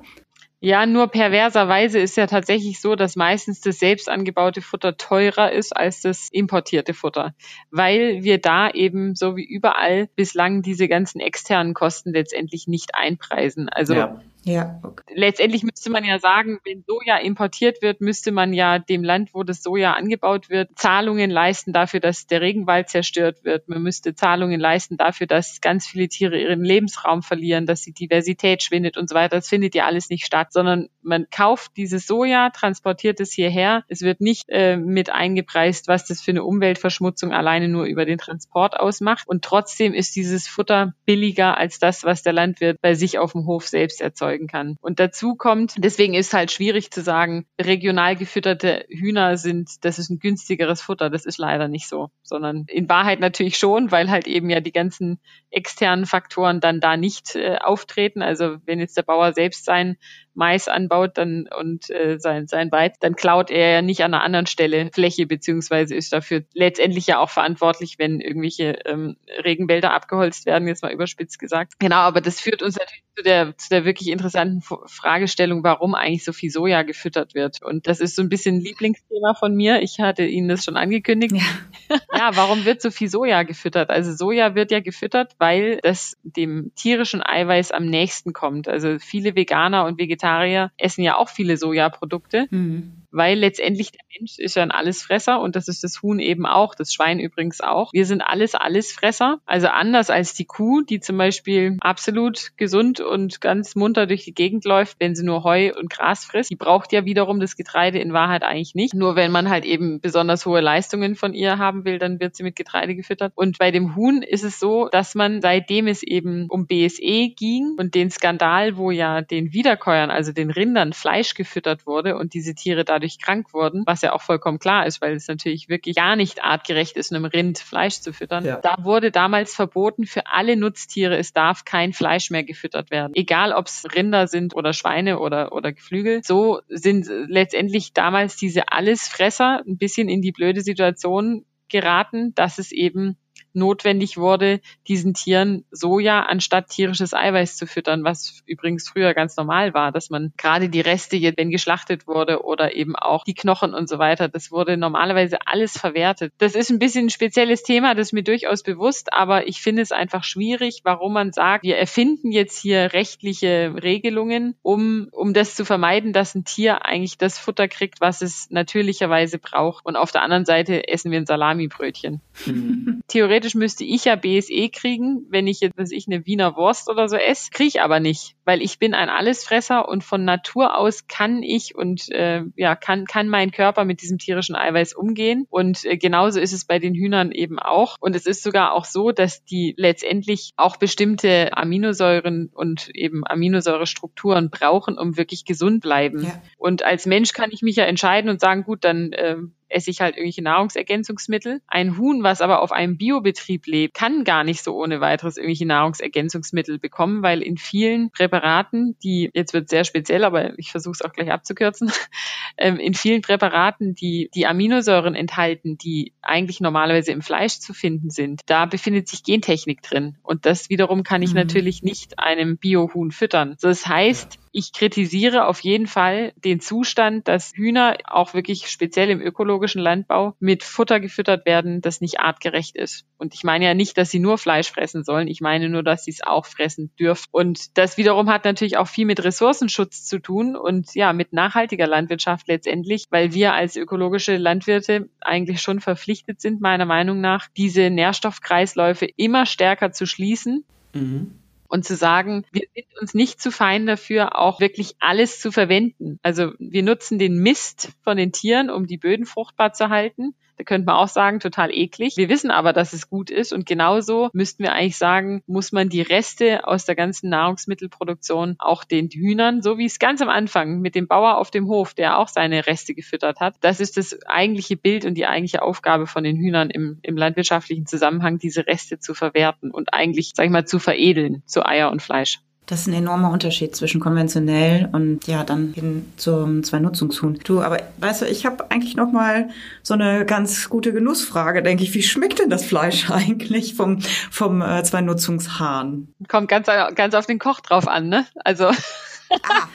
[0.59, 5.75] Ja, nur perverserweise ist ja tatsächlich so, dass meistens das selbst angebaute Futter teurer ist
[5.75, 7.35] als das importierte Futter,
[7.69, 13.69] weil wir da eben so wie überall bislang diese ganzen externen Kosten letztendlich nicht einpreisen.
[13.69, 14.19] Also ja.
[14.47, 14.79] Ja.
[14.81, 15.03] Okay.
[15.13, 19.43] Letztendlich müsste man ja sagen, wenn Soja importiert wird, müsste man ja dem Land, wo
[19.43, 23.67] das Soja angebaut wird, Zahlungen leisten dafür, dass der Regenwald zerstört wird.
[23.67, 28.63] Man müsste Zahlungen leisten dafür, dass ganz viele Tiere ihren Lebensraum verlieren, dass die Diversität
[28.63, 29.35] schwindet und so weiter.
[29.35, 33.83] Das findet ja alles nicht statt, sondern man kauft dieses Soja, transportiert es hierher.
[33.89, 38.17] Es wird nicht äh, mit eingepreist, was das für eine Umweltverschmutzung alleine nur über den
[38.17, 39.27] Transport ausmacht.
[39.27, 43.45] Und trotzdem ist dieses Futter billiger als das, was der Landwirt bei sich auf dem
[43.45, 44.77] Hof selbst erzeugt erzeugen kann.
[44.81, 50.09] Und dazu kommt, deswegen ist halt schwierig zu sagen, regional gefütterte Hühner sind, das ist
[50.09, 51.09] ein günstigeres Futter.
[51.09, 54.71] Das ist leider nicht so, sondern in Wahrheit natürlich schon, weil halt eben ja die
[54.71, 55.19] ganzen
[55.49, 58.21] externen Faktoren dann da nicht äh, auftreten.
[58.21, 59.97] Also wenn jetzt der Bauer selbst sein
[60.37, 64.23] Mais anbaut dann und äh, sein, sein Weiz, dann klaut er ja nicht an einer
[64.23, 70.45] anderen Stelle Fläche, beziehungsweise ist dafür letztendlich ja auch verantwortlich, wenn irgendwelche ähm, Regenwälder abgeholzt
[70.45, 71.79] werden, jetzt mal überspitzt gesagt.
[71.79, 76.23] Genau, aber das führt uns natürlich zu der, zu der wirklich interessanten Fragestellung, warum eigentlich
[76.23, 77.63] so viel Soja gefüttert wird.
[77.63, 79.81] Und das ist so ein bisschen ein Lieblingsthema von mir.
[79.81, 81.35] Ich hatte Ihnen das schon angekündigt.
[81.35, 81.97] Ja.
[82.15, 83.89] ja, warum wird so viel Soja gefüttert?
[83.89, 88.67] Also Soja wird ja gefüttert, weil das dem tierischen Eiweiß am nächsten kommt.
[88.67, 92.47] Also viele Veganer und Vegetarier Vegetarier essen ja auch viele Sojaprodukte.
[92.49, 96.45] Mhm weil letztendlich der Mensch ist ja ein Allesfresser und das ist das Huhn eben
[96.45, 97.93] auch, das Schwein übrigens auch.
[97.93, 103.41] Wir sind alles Allesfresser, also anders als die Kuh, die zum Beispiel absolut gesund und
[103.41, 106.49] ganz munter durch die Gegend läuft, wenn sie nur Heu und Gras frisst.
[106.51, 108.93] Die braucht ja wiederum das Getreide in Wahrheit eigentlich nicht.
[108.93, 112.43] Nur wenn man halt eben besonders hohe Leistungen von ihr haben will, dann wird sie
[112.43, 113.31] mit Getreide gefüttert.
[113.35, 117.75] Und bei dem Huhn ist es so, dass man seitdem es eben um BSE ging
[117.77, 122.55] und den Skandal, wo ja den Wiederkäuern, also den Rindern Fleisch gefüttert wurde und diese
[122.55, 125.95] Tiere da dadurch krank wurden, was ja auch vollkommen klar ist, weil es natürlich wirklich
[125.95, 128.45] gar nicht artgerecht ist, einem Rind Fleisch zu füttern.
[128.45, 128.57] Ja.
[128.57, 133.13] Da wurde damals verboten für alle Nutztiere, es darf kein Fleisch mehr gefüttert werden.
[133.15, 136.21] Egal ob es Rinder sind oder Schweine oder, oder Geflügel.
[136.23, 142.71] So sind letztendlich damals diese Allesfresser ein bisschen in die blöde Situation geraten, dass es
[142.71, 143.17] eben
[143.53, 149.73] notwendig wurde, diesen Tieren Soja anstatt tierisches Eiweiß zu füttern, was übrigens früher ganz normal
[149.73, 153.89] war, dass man gerade die Reste, wenn geschlachtet wurde oder eben auch die Knochen und
[153.89, 156.33] so weiter, das wurde normalerweise alles verwertet.
[156.37, 159.81] Das ist ein bisschen ein spezielles Thema, das ist mir durchaus bewusst, aber ich finde
[159.81, 165.55] es einfach schwierig, warum man sagt, wir erfinden jetzt hier rechtliche Regelungen, um, um das
[165.55, 169.85] zu vermeiden, dass ein Tier eigentlich das Futter kriegt, was es natürlicherweise braucht.
[169.85, 172.21] Und auf der anderen Seite essen wir ein Salamibrötchen.
[172.45, 173.01] Mhm.
[173.07, 176.89] Theoretisch theoretisch müsste ich ja BSE kriegen, wenn ich jetzt, was ich eine Wiener Wurst
[176.89, 180.77] oder so esse, kriege ich aber nicht, weil ich bin ein Allesfresser und von Natur
[180.77, 185.45] aus kann ich und äh, ja kann kann mein Körper mit diesem tierischen Eiweiß umgehen
[185.49, 188.85] und äh, genauso ist es bei den Hühnern eben auch und es ist sogar auch
[188.85, 196.23] so, dass die letztendlich auch bestimmte Aminosäuren und eben Aminosäurestrukturen brauchen, um wirklich gesund bleiben.
[196.23, 196.41] Ja.
[196.57, 199.37] Und als Mensch kann ich mich ja entscheiden und sagen, gut, dann äh,
[199.69, 201.61] esse ich halt irgendwelche Nahrungsergänzungsmittel.
[201.67, 205.65] Ein Huhn, was aber auf einem Biobetrieb lebt, kann gar nicht so ohne weiteres irgendwelche
[205.65, 211.01] Nahrungsergänzungsmittel bekommen, weil in vielen Präparaten, die, jetzt wird sehr speziell, aber ich versuche es
[211.01, 211.91] auch gleich abzukürzen,
[212.57, 218.09] ähm, in vielen Präparaten, die die Aminosäuren enthalten, die eigentlich normalerweise im Fleisch zu finden
[218.09, 220.17] sind, da befindet sich Gentechnik drin.
[220.23, 221.37] Und das wiederum kann ich mhm.
[221.37, 223.57] natürlich nicht einem Biohuhn füttern.
[223.61, 229.21] das heißt, ich kritisiere auf jeden Fall den Zustand, dass Hühner auch wirklich speziell im
[229.21, 233.05] ökologischen ökologischen Landbau mit Futter gefüttert werden, das nicht artgerecht ist.
[233.17, 235.27] Und ich meine ja nicht, dass sie nur Fleisch fressen sollen.
[235.27, 237.25] Ich meine nur, dass sie es auch fressen dürfen.
[237.31, 241.87] Und das wiederum hat natürlich auch viel mit Ressourcenschutz zu tun und ja, mit nachhaltiger
[241.87, 247.89] Landwirtschaft letztendlich, weil wir als ökologische Landwirte eigentlich schon verpflichtet sind, meiner Meinung nach, diese
[247.89, 250.65] Nährstoffkreisläufe immer stärker zu schließen.
[250.93, 251.31] Mhm
[251.67, 256.19] und zu sagen, wir sind uns nicht zu fein dafür, auch wirklich alles zu verwenden.
[256.23, 260.35] Also wir nutzen den Mist von den Tieren, um die Böden fruchtbar zu halten.
[260.57, 262.17] Da könnte man auch sagen, total eklig.
[262.17, 265.89] Wir wissen aber, dass es gut ist und genauso müssten wir eigentlich sagen, muss man
[265.89, 270.79] die Reste aus der ganzen Nahrungsmittelproduktion auch den Hühnern, so wie es ganz am Anfang
[270.79, 274.17] mit dem Bauer auf dem Hof, der auch seine Reste gefüttert hat, das ist das
[274.25, 278.99] eigentliche Bild und die eigentliche Aufgabe von den Hühnern im, im landwirtschaftlichen Zusammenhang, diese Reste
[278.99, 282.39] zu verwerten und eigentlich, sag ich mal, zu veredeln zu Eier und Fleisch.
[282.67, 287.39] Das ist ein enormer Unterschied zwischen konventionell und ja, dann hin zum Zwei-Nutzungshuhn.
[287.45, 289.47] Du, aber weißt du, ich habe eigentlich noch mal
[289.83, 291.93] so eine ganz gute Genussfrage, denke ich.
[291.93, 296.09] Wie schmeckt denn das Fleisch eigentlich vom, vom äh, Zwei-Nutzungshahn?
[296.27, 298.27] Kommt ganz, ganz auf den Koch drauf an, ne?
[298.43, 298.65] Also.
[298.65, 299.67] Ah.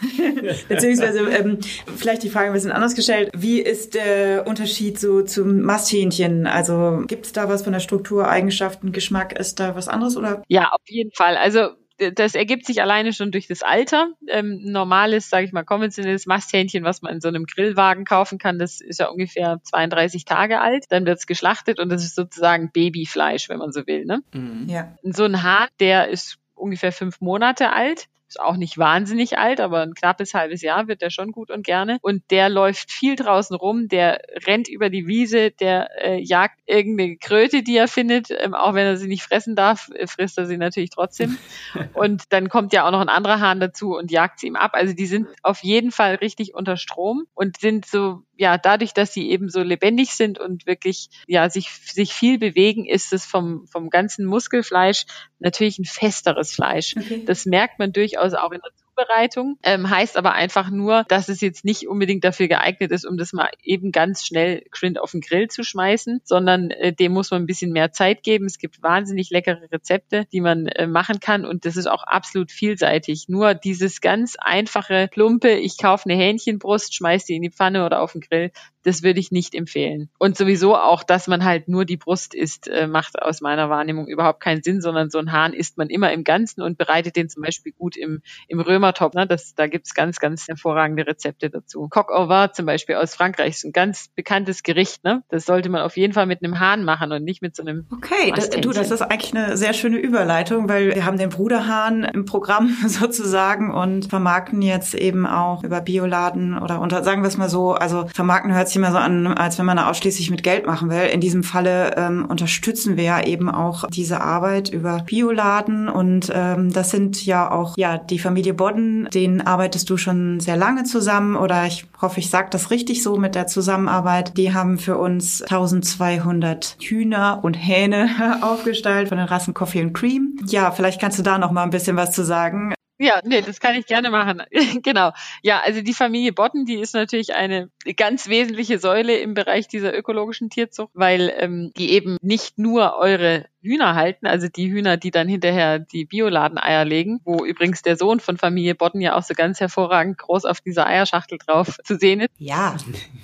[0.68, 1.59] Beziehungsweise ähm,
[1.97, 3.30] vielleicht die Frage ein bisschen anders gestellt.
[3.34, 6.47] Wie ist der Unterschied so zum Masthähnchen?
[6.47, 9.38] Also gibt es da was von der Struktur, Eigenschaften, Geschmack?
[9.38, 10.43] Ist da was anderes oder?
[10.49, 11.36] Ja, auf jeden Fall.
[11.36, 11.70] Also
[12.11, 14.09] das ergibt sich alleine schon durch das Alter.
[14.28, 18.59] Ähm, normales, sage ich mal, konventionelles Masthähnchen, was man in so einem Grillwagen kaufen kann,
[18.59, 20.86] das ist ja ungefähr 32 Tage alt.
[20.88, 24.05] Dann wird es geschlachtet und das ist sozusagen Babyfleisch, wenn man so will.
[24.05, 24.22] Ne?
[24.32, 24.66] Mhm.
[24.68, 24.96] Ja.
[25.03, 29.83] So ein Hahn, der ist ungefähr fünf Monate alt ist auch nicht wahnsinnig alt, aber
[29.83, 31.99] ein knappes halbes Jahr wird der schon gut und gerne.
[32.01, 37.16] Und der läuft viel draußen rum, der rennt über die Wiese, der äh, jagt irgendeine
[37.16, 40.47] Kröte, die er findet, ähm, auch wenn er sie nicht fressen darf, äh, frisst er
[40.47, 41.37] sie natürlich trotzdem.
[41.95, 44.70] und dann kommt ja auch noch ein anderer Hahn dazu und jagt sie ihm ab.
[44.74, 49.12] Also die sind auf jeden Fall richtig unter Strom und sind so ja, dadurch, dass
[49.14, 53.68] sie eben so lebendig sind und wirklich, ja, sich, sich viel bewegen, ist es vom,
[53.68, 55.07] vom ganzen Muskelfleisch
[55.38, 56.97] natürlich ein festeres Fleisch.
[56.97, 57.22] Okay.
[57.24, 58.72] Das merkt man durchaus auch in der
[59.03, 63.16] Zubereitung, ähm, heißt aber einfach nur, dass es jetzt nicht unbedingt dafür geeignet ist, um
[63.16, 67.30] das mal eben ganz schnell geschwind auf den Grill zu schmeißen, sondern äh, dem muss
[67.30, 68.46] man ein bisschen mehr Zeit geben.
[68.46, 72.50] Es gibt wahnsinnig leckere Rezepte, die man äh, machen kann und das ist auch absolut
[72.50, 73.28] vielseitig.
[73.28, 78.00] Nur dieses ganz einfache, plumpe, ich kaufe eine Hähnchenbrust, schmeiß die in die Pfanne oder
[78.00, 78.53] auf den Grill,
[78.83, 80.09] das würde ich nicht empfehlen.
[80.18, 84.07] Und sowieso auch, dass man halt nur die Brust isst, äh, macht aus meiner Wahrnehmung
[84.09, 87.28] überhaupt keinen Sinn, sondern so einen Hahn isst man immer im Ganzen und bereitet den
[87.28, 89.14] zum Beispiel gut im, im Römertopf.
[89.14, 89.26] Ne?
[89.26, 91.89] Das, da gibt's ganz, ganz hervorragende Rezepte dazu.
[91.89, 95.05] Coq au vin zum Beispiel aus Frankreich ist ein ganz bekanntes Gericht.
[95.05, 95.22] Ne?
[95.28, 97.87] Das sollte man auf jeden Fall mit einem Hahn machen und nicht mit so einem
[97.93, 102.05] Okay, das, du, das ist eigentlich eine sehr schöne Überleitung, weil wir haben den Bruderhahn
[102.05, 107.37] im Programm sozusagen und vermarkten jetzt eben auch über Bioladen oder unter, sagen wir es
[107.37, 110.43] mal so, also vermarkten hört sich immer so an, als wenn man da ausschließlich mit
[110.43, 111.03] Geld machen will.
[111.12, 116.73] In diesem Falle ähm, unterstützen wir ja eben auch diese Arbeit über Bioladen und ähm,
[116.73, 121.37] das sind ja auch ja die Familie Bodden, denen arbeitest du schon sehr lange zusammen
[121.37, 124.37] oder ich hoffe, ich sage das richtig so mit der Zusammenarbeit.
[124.37, 130.37] Die haben für uns 1200 Hühner und Hähne aufgestellt von den Rassen Coffee und Cream.
[130.47, 132.75] Ja, vielleicht kannst du da noch mal ein bisschen was zu sagen.
[133.03, 134.44] Ja, nee, das kann ich gerne machen.
[134.84, 135.11] genau.
[135.42, 139.92] Ja, also die Familie Botten, die ist natürlich eine ganz wesentliche Säule im Bereich dieser
[139.92, 145.10] ökologischen Tierzucht, weil ähm, die eben nicht nur eure Hühner halten, also die Hühner, die
[145.10, 149.34] dann hinterher die Bioladeneier legen, wo übrigens der Sohn von Familie Botten ja auch so
[149.34, 152.30] ganz hervorragend groß auf dieser Eierschachtel drauf zu sehen ist.
[152.38, 152.76] Ja,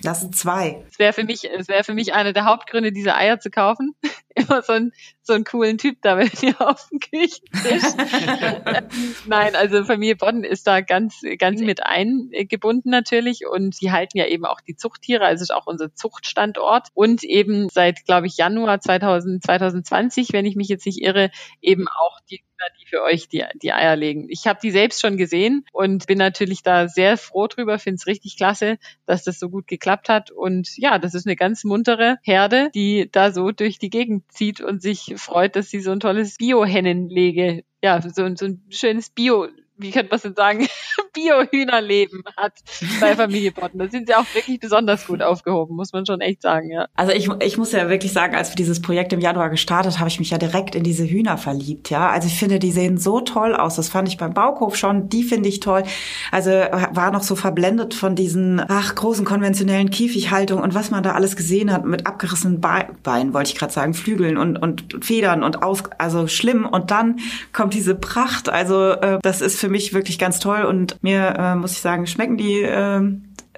[0.02, 0.84] das sind zwei.
[0.90, 3.94] Es wäre für mich, es wäre für mich einer der Hauptgründe, diese Eier zu kaufen.
[4.34, 4.92] Immer so ein
[5.28, 7.82] so einen coolen Typ da mit mir auf dem Küchentisch.
[9.26, 14.26] Nein, also Familie Botten ist da ganz, ganz mit eingebunden natürlich und die halten ja
[14.26, 18.80] eben auch die Zuchttiere, also ist auch unser Zuchtstandort und eben seit, glaube ich, Januar
[18.80, 22.42] 2000, 2020, wenn ich mich jetzt nicht irre, eben auch die
[22.78, 24.26] die für euch die, die Eier legen.
[24.28, 28.06] Ich habe die selbst schon gesehen und bin natürlich da sehr froh drüber, finde es
[28.06, 30.30] richtig klasse, dass das so gut geklappt hat.
[30.30, 34.60] Und ja, das ist eine ganz muntere Herde, die da so durch die Gegend zieht
[34.60, 39.48] und sich freut, dass sie so ein tolles Bio-Hennenlege, ja, so, so ein schönes Bio
[39.80, 40.68] wie könnte man denn sagen,
[41.12, 42.52] Bio-Hühnerleben hat
[43.00, 43.78] bei Familie Botten.
[43.78, 46.86] Da sind sie auch wirklich besonders gut aufgehoben, muss man schon echt sagen, ja.
[46.94, 50.08] Also ich, ich muss ja wirklich sagen, als wir dieses Projekt im Januar gestartet, habe
[50.08, 52.10] ich mich ja direkt in diese Hühner verliebt, ja.
[52.10, 53.76] Also ich finde, die sehen so toll aus.
[53.76, 55.82] Das fand ich beim Bauhof schon, die finde ich toll.
[56.30, 61.12] Also war noch so verblendet von diesen, ach, großen konventionellen Käfighaltung und was man da
[61.12, 65.62] alles gesehen hat mit abgerissenen Beinen, wollte ich gerade sagen, Flügeln und, und Federn und
[65.62, 66.66] aus, also schlimm.
[66.66, 67.18] Und dann
[67.52, 68.48] kommt diese Pracht.
[68.48, 72.06] Also äh, das ist für mich wirklich ganz toll und mir, äh, muss ich sagen,
[72.06, 73.00] schmecken die äh,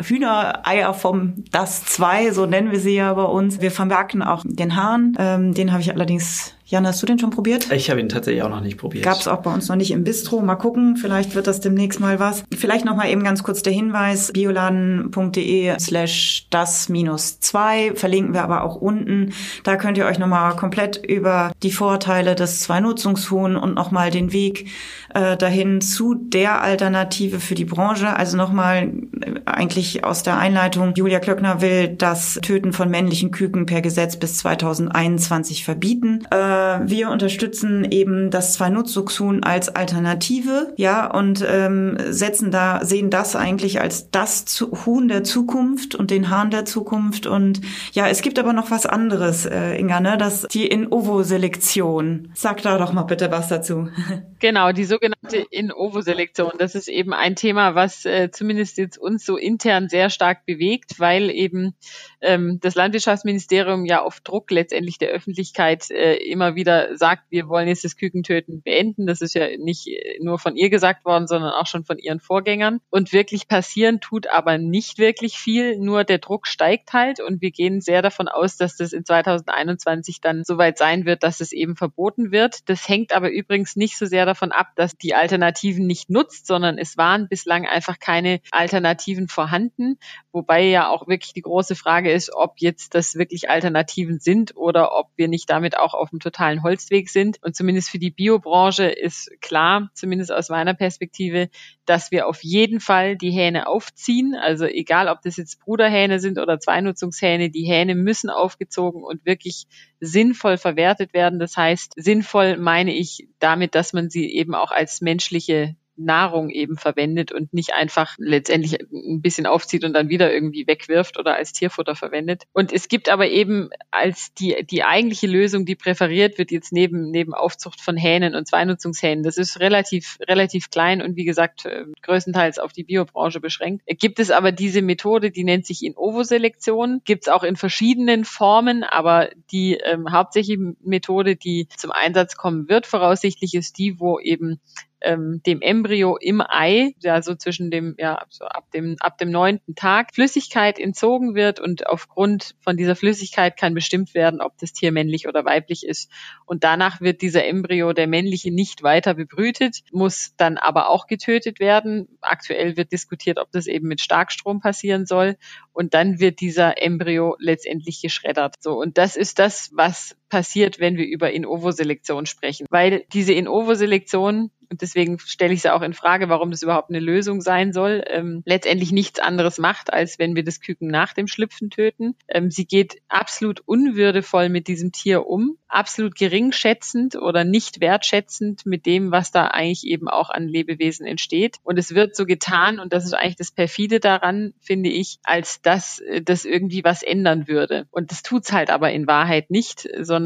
[0.03, 3.61] Hühnereier vom Das 2, so nennen wir sie ja bei uns.
[3.61, 5.17] Wir vermerken auch den Hahn.
[5.19, 7.73] Ähm, den habe ich allerdings Jan, hast du den schon probiert?
[7.73, 9.05] Ich habe ihn tatsächlich auch noch nicht probiert.
[9.05, 10.41] Gab es auch bei uns noch nicht im Bistro.
[10.41, 12.45] Mal gucken, vielleicht wird das demnächst mal was.
[12.57, 18.45] Vielleicht noch mal eben ganz kurz der Hinweis, bioladen.de slash das minus zwei verlinken wir
[18.45, 19.33] aber auch unten.
[19.65, 24.13] Da könnt ihr euch noch mal komplett über die Vorteile des Zwei-Nutzungshuhn und noch mal
[24.13, 24.69] den Weg
[25.13, 28.17] äh, dahin zu der Alternative für die Branche.
[28.17, 28.93] Also noch mal
[29.23, 30.95] äh, eigentlich aus der Einleitung.
[30.95, 36.29] Julia Klöckner will das Töten von männlichen Küken per Gesetz bis 2021 verbieten.
[36.31, 43.37] Äh, wir unterstützen eben das Zwei-Nutzungshuhn als Alternative, ja, und ähm, setzen da, sehen das
[43.37, 47.27] eigentlich als das Huhn der Zukunft und den Hahn der Zukunft.
[47.27, 47.61] Und
[47.93, 50.19] ja, es gibt aber noch was anderes, äh, Inga, ne?
[50.19, 52.33] Das die In-Ovo-Selektion.
[52.35, 53.89] Sag da doch mal bitte was dazu.
[54.43, 56.53] Genau, die sogenannte In-Ovo-Selektion.
[56.59, 60.99] Das ist eben ein Thema, was äh, zumindest jetzt uns so intern sehr stark bewegt,
[60.99, 61.75] weil eben
[62.21, 67.69] ähm, das Landwirtschaftsministerium ja auf Druck letztendlich der Öffentlichkeit äh, immer wieder sagt, wir wollen
[67.69, 69.07] jetzt das Kükentöten beenden.
[69.07, 69.89] Das ist ja nicht
[70.21, 72.81] nur von ihr gesagt worden, sondern auch schon von ihren Vorgängern.
[72.91, 77.51] Und wirklich passieren tut aber nicht wirklich viel, nur der Druck steigt halt und wir
[77.51, 81.77] gehen sehr davon aus, dass das in 2021 dann soweit sein wird, dass es eben
[81.77, 82.69] verboten wird.
[82.69, 86.79] Das hängt aber übrigens nicht so sehr davon ab, dass die Alternativen nicht nutzt, sondern
[86.79, 89.99] es waren bislang einfach keine Alternativen vorhanden,
[90.33, 94.97] wobei ja auch wirklich die große Frage ist, ob jetzt das wirklich Alternativen sind oder
[94.97, 97.39] ob wir nicht damit auch auf dem totalen Holzweg sind.
[97.43, 101.49] Und zumindest für die Biobranche ist klar, zumindest aus meiner Perspektive,
[101.87, 104.35] dass wir auf jeden Fall die Hähne aufziehen.
[104.35, 109.67] Also egal, ob das jetzt Bruderhähne sind oder Zweinutzungshähne, die Hähne müssen aufgezogen und wirklich
[110.01, 111.39] sinnvoll verwertet werden.
[111.39, 116.77] Das heißt, sinnvoll meine ich damit, dass man sie eben auch als menschliche Nahrung eben
[116.77, 121.53] verwendet und nicht einfach letztendlich ein bisschen aufzieht und dann wieder irgendwie wegwirft oder als
[121.53, 122.45] Tierfutter verwendet.
[122.53, 127.11] Und es gibt aber eben als die, die eigentliche Lösung, die präferiert wird jetzt neben,
[127.11, 131.85] neben Aufzucht von Hähnen und Zweinutzungshähnen, das ist relativ, relativ klein und wie gesagt, äh,
[132.03, 133.85] größtenteils auf die Biobranche beschränkt.
[133.87, 138.83] Gibt es aber diese Methode, die nennt sich In-Ovo-Selektion, gibt es auch in verschiedenen Formen,
[138.85, 144.61] aber die ähm, hauptsächliche Methode, die zum Einsatz kommen wird, voraussichtlich ist die, wo eben
[145.03, 149.31] ähm, dem Embryo im Ei, ja so zwischen dem, ja, so ab dem, ab dem
[149.31, 154.73] neunten Tag, Flüssigkeit entzogen wird und aufgrund von dieser Flüssigkeit kann bestimmt werden, ob das
[154.73, 156.11] Tier männlich oder weiblich ist.
[156.47, 161.61] Und danach wird dieser Embryo, der männliche, nicht weiter bebrütet, muss dann aber auch getötet
[161.61, 162.09] werden.
[162.21, 165.37] Aktuell wird diskutiert, ob das eben mit Starkstrom passieren soll.
[165.73, 168.57] Und dann wird dieser Embryo letztendlich geschreddert.
[168.61, 168.79] So.
[168.79, 172.67] Und das ist das, was passiert, wenn wir über In-Ovo-Selektion sprechen.
[172.71, 177.01] Weil diese In-Ovo-Selektion und deswegen stelle ich es auch in Frage, warum das überhaupt eine
[177.01, 181.27] Lösung sein soll, ähm, letztendlich nichts anderes macht, als wenn wir das Küken nach dem
[181.27, 182.15] Schlüpfen töten.
[182.29, 188.87] Ähm, sie geht absolut unwürdevoll mit diesem Tier um, absolut geringschätzend oder nicht wertschätzend mit
[188.87, 191.57] dem, was da eigentlich eben auch an Lebewesen entsteht.
[191.65, 195.63] Und es wird so getan, und das ist eigentlich das Perfide daran, finde ich, als
[195.63, 197.89] dass äh, das irgendwie was ändern würde.
[197.91, 200.20] Und das tut's halt aber in Wahrheit nicht, sondern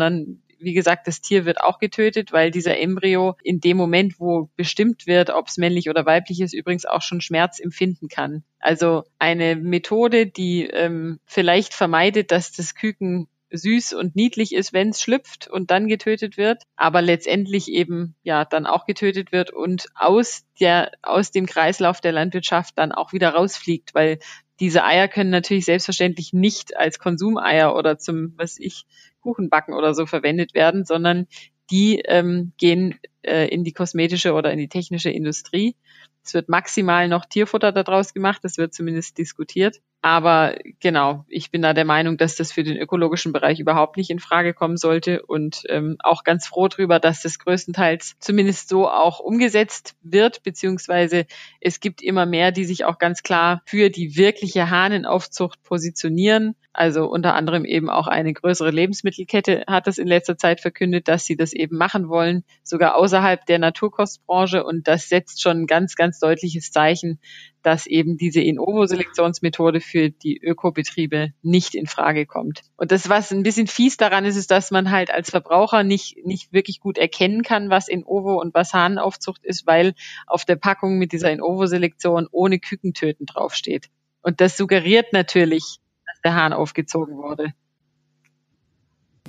[0.58, 5.06] wie gesagt, das Tier wird auch getötet, weil dieser Embryo in dem Moment, wo bestimmt
[5.06, 8.44] wird, ob es männlich oder weiblich ist, übrigens auch schon Schmerz empfinden kann.
[8.58, 14.88] Also eine Methode, die ähm, vielleicht vermeidet, dass das Küken süß und niedlich ist, wenn
[14.88, 19.86] es schlüpft und dann getötet wird, aber letztendlich eben ja dann auch getötet wird und
[19.94, 24.18] aus der aus dem Kreislauf der Landwirtschaft dann auch wieder rausfliegt, weil
[24.60, 28.86] diese Eier können natürlich selbstverständlich nicht als Konsumeier oder zum, was ich,
[29.24, 31.26] Kuchenbacken oder so verwendet werden, sondern
[31.70, 35.74] die ähm, gehen äh, in die kosmetische oder in die technische Industrie.
[36.22, 39.80] Es wird maximal noch Tierfutter daraus gemacht, das wird zumindest diskutiert.
[40.04, 44.10] Aber genau, ich bin da der Meinung, dass das für den ökologischen Bereich überhaupt nicht
[44.10, 48.86] in Frage kommen sollte und ähm, auch ganz froh drüber, dass das größtenteils zumindest so
[48.86, 51.24] auch umgesetzt wird, beziehungsweise
[51.58, 56.54] es gibt immer mehr, die sich auch ganz klar für die wirkliche Hahnenaufzucht positionieren.
[56.74, 61.24] Also unter anderem eben auch eine größere Lebensmittelkette hat das in letzter Zeit verkündet, dass
[61.24, 64.64] sie das eben machen wollen, sogar außerhalb der Naturkostbranche.
[64.64, 67.20] Und das setzt schon ein ganz, ganz deutliches Zeichen,
[67.64, 72.60] dass eben diese In-Ovo-Selektionsmethode für die Ökobetriebe nicht in Frage kommt.
[72.76, 76.24] Und das, was ein bisschen fies daran ist, ist, dass man halt als Verbraucher nicht,
[76.24, 79.94] nicht wirklich gut erkennen kann, was In-Ovo und was Hahnaufzucht ist, weil
[80.26, 83.88] auf der Packung mit dieser In-Ovo-Selektion ohne Kükentöten draufsteht.
[84.20, 87.54] Und das suggeriert natürlich, dass der Hahn aufgezogen wurde.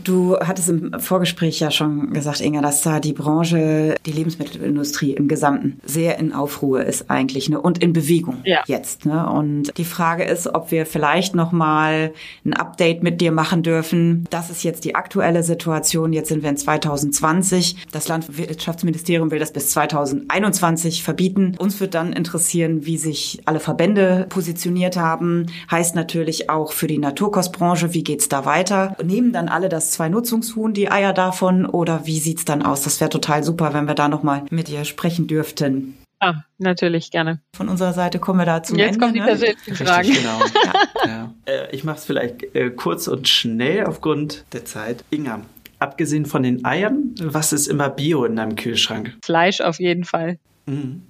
[0.03, 5.27] Du hattest im Vorgespräch ja schon gesagt, Inga, dass da die Branche, die Lebensmittelindustrie im
[5.27, 7.59] Gesamten sehr in Aufruhr ist eigentlich ne?
[7.59, 8.61] und in Bewegung ja.
[8.67, 9.05] jetzt.
[9.05, 9.27] Ne?
[9.27, 14.27] Und die Frage ist, ob wir vielleicht noch mal ein Update mit dir machen dürfen.
[14.29, 16.11] Das ist jetzt die aktuelle Situation.
[16.11, 17.87] Jetzt sind wir in 2020.
[17.91, 21.55] Das Landwirtschaftsministerium will das bis 2021 verbieten.
[21.57, 25.47] Uns wird dann interessieren, wie sich alle Verbände positioniert haben.
[25.71, 28.95] Heißt natürlich auch für die Naturkostbranche, wie geht's da weiter?
[29.01, 32.83] Nehmen dann alle das Zwei-Nutzungshuhn, die Eier davon oder wie sieht's dann aus?
[32.83, 35.97] Das wäre total super, wenn wir da nochmal mit dir sprechen dürften.
[36.19, 37.41] Ah, natürlich, gerne.
[37.55, 38.99] Von unserer Seite kommen wir da zum Jetzt Ende.
[38.99, 39.25] kommen die ne?
[39.25, 40.07] persönlichen Fragen.
[40.07, 40.39] Richtig, genau.
[41.05, 41.09] ja.
[41.09, 41.33] Ja.
[41.45, 45.03] Äh, ich mache es vielleicht äh, kurz und schnell aufgrund der Zeit.
[45.11, 45.41] Inga,
[45.79, 49.17] abgesehen von den Eiern, was ist immer Bio in deinem Kühlschrank?
[49.23, 50.39] Fleisch auf jeden Fall.
[50.65, 51.03] Mhm.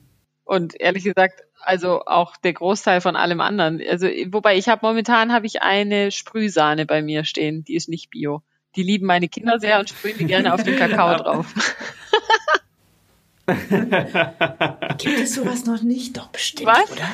[0.44, 3.82] Und ehrlich gesagt, also auch der Großteil von allem anderen.
[3.88, 8.10] Also wobei ich habe momentan habe ich eine Sprühsahne bei mir stehen, die ist nicht
[8.10, 8.44] Bio.
[8.76, 11.48] Die lieben meine Kinder sehr und sprühen die gerne auf den Kakao drauf.
[14.98, 16.18] Gibt es sowas noch nicht?
[16.18, 16.92] Doch, bestimmt, Was?
[16.92, 17.08] oder?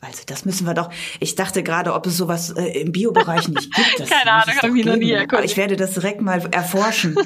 [0.00, 0.90] Also das müssen wir doch.
[1.18, 4.00] Ich dachte gerade, ob es sowas äh, im Biobereich nicht gibt.
[4.00, 5.34] Das Keine Ahnung, habe ich noch nie erkundigt.
[5.34, 7.16] Aber ich werde das direkt mal erforschen.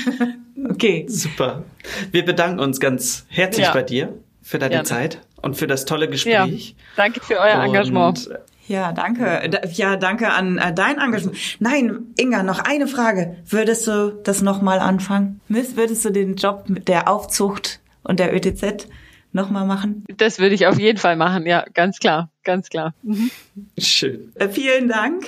[0.70, 1.06] okay.
[1.08, 1.64] Super.
[2.10, 3.72] Wir bedanken uns ganz herzlich ja.
[3.72, 4.88] bei dir für deine Gerne.
[4.88, 6.70] Zeit und für das tolle Gespräch.
[6.70, 6.76] Ja.
[6.96, 8.30] Danke für euer und Engagement.
[8.68, 9.50] Ja, danke.
[9.72, 11.36] Ja, danke an äh, dein Engagement.
[11.58, 13.36] Nein, Inga, noch eine Frage.
[13.46, 15.40] Würdest du das nochmal anfangen?
[15.48, 18.86] Würdest du den Job mit der Aufzucht und der ÖTZ
[19.32, 20.04] nochmal machen?
[20.16, 22.94] Das würde ich auf jeden Fall machen, ja, ganz klar, ganz klar.
[23.02, 23.30] Mhm.
[23.78, 24.32] Schön.
[24.36, 25.24] Äh, vielen Dank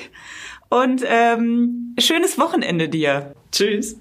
[0.69, 3.33] und ähm, schönes Wochenende dir.
[3.53, 3.97] Tschüss.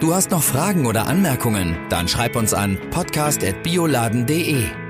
[0.00, 1.76] Du hast noch Fragen oder Anmerkungen?
[1.90, 4.89] Dann schreib uns an podcast.bioladen.de.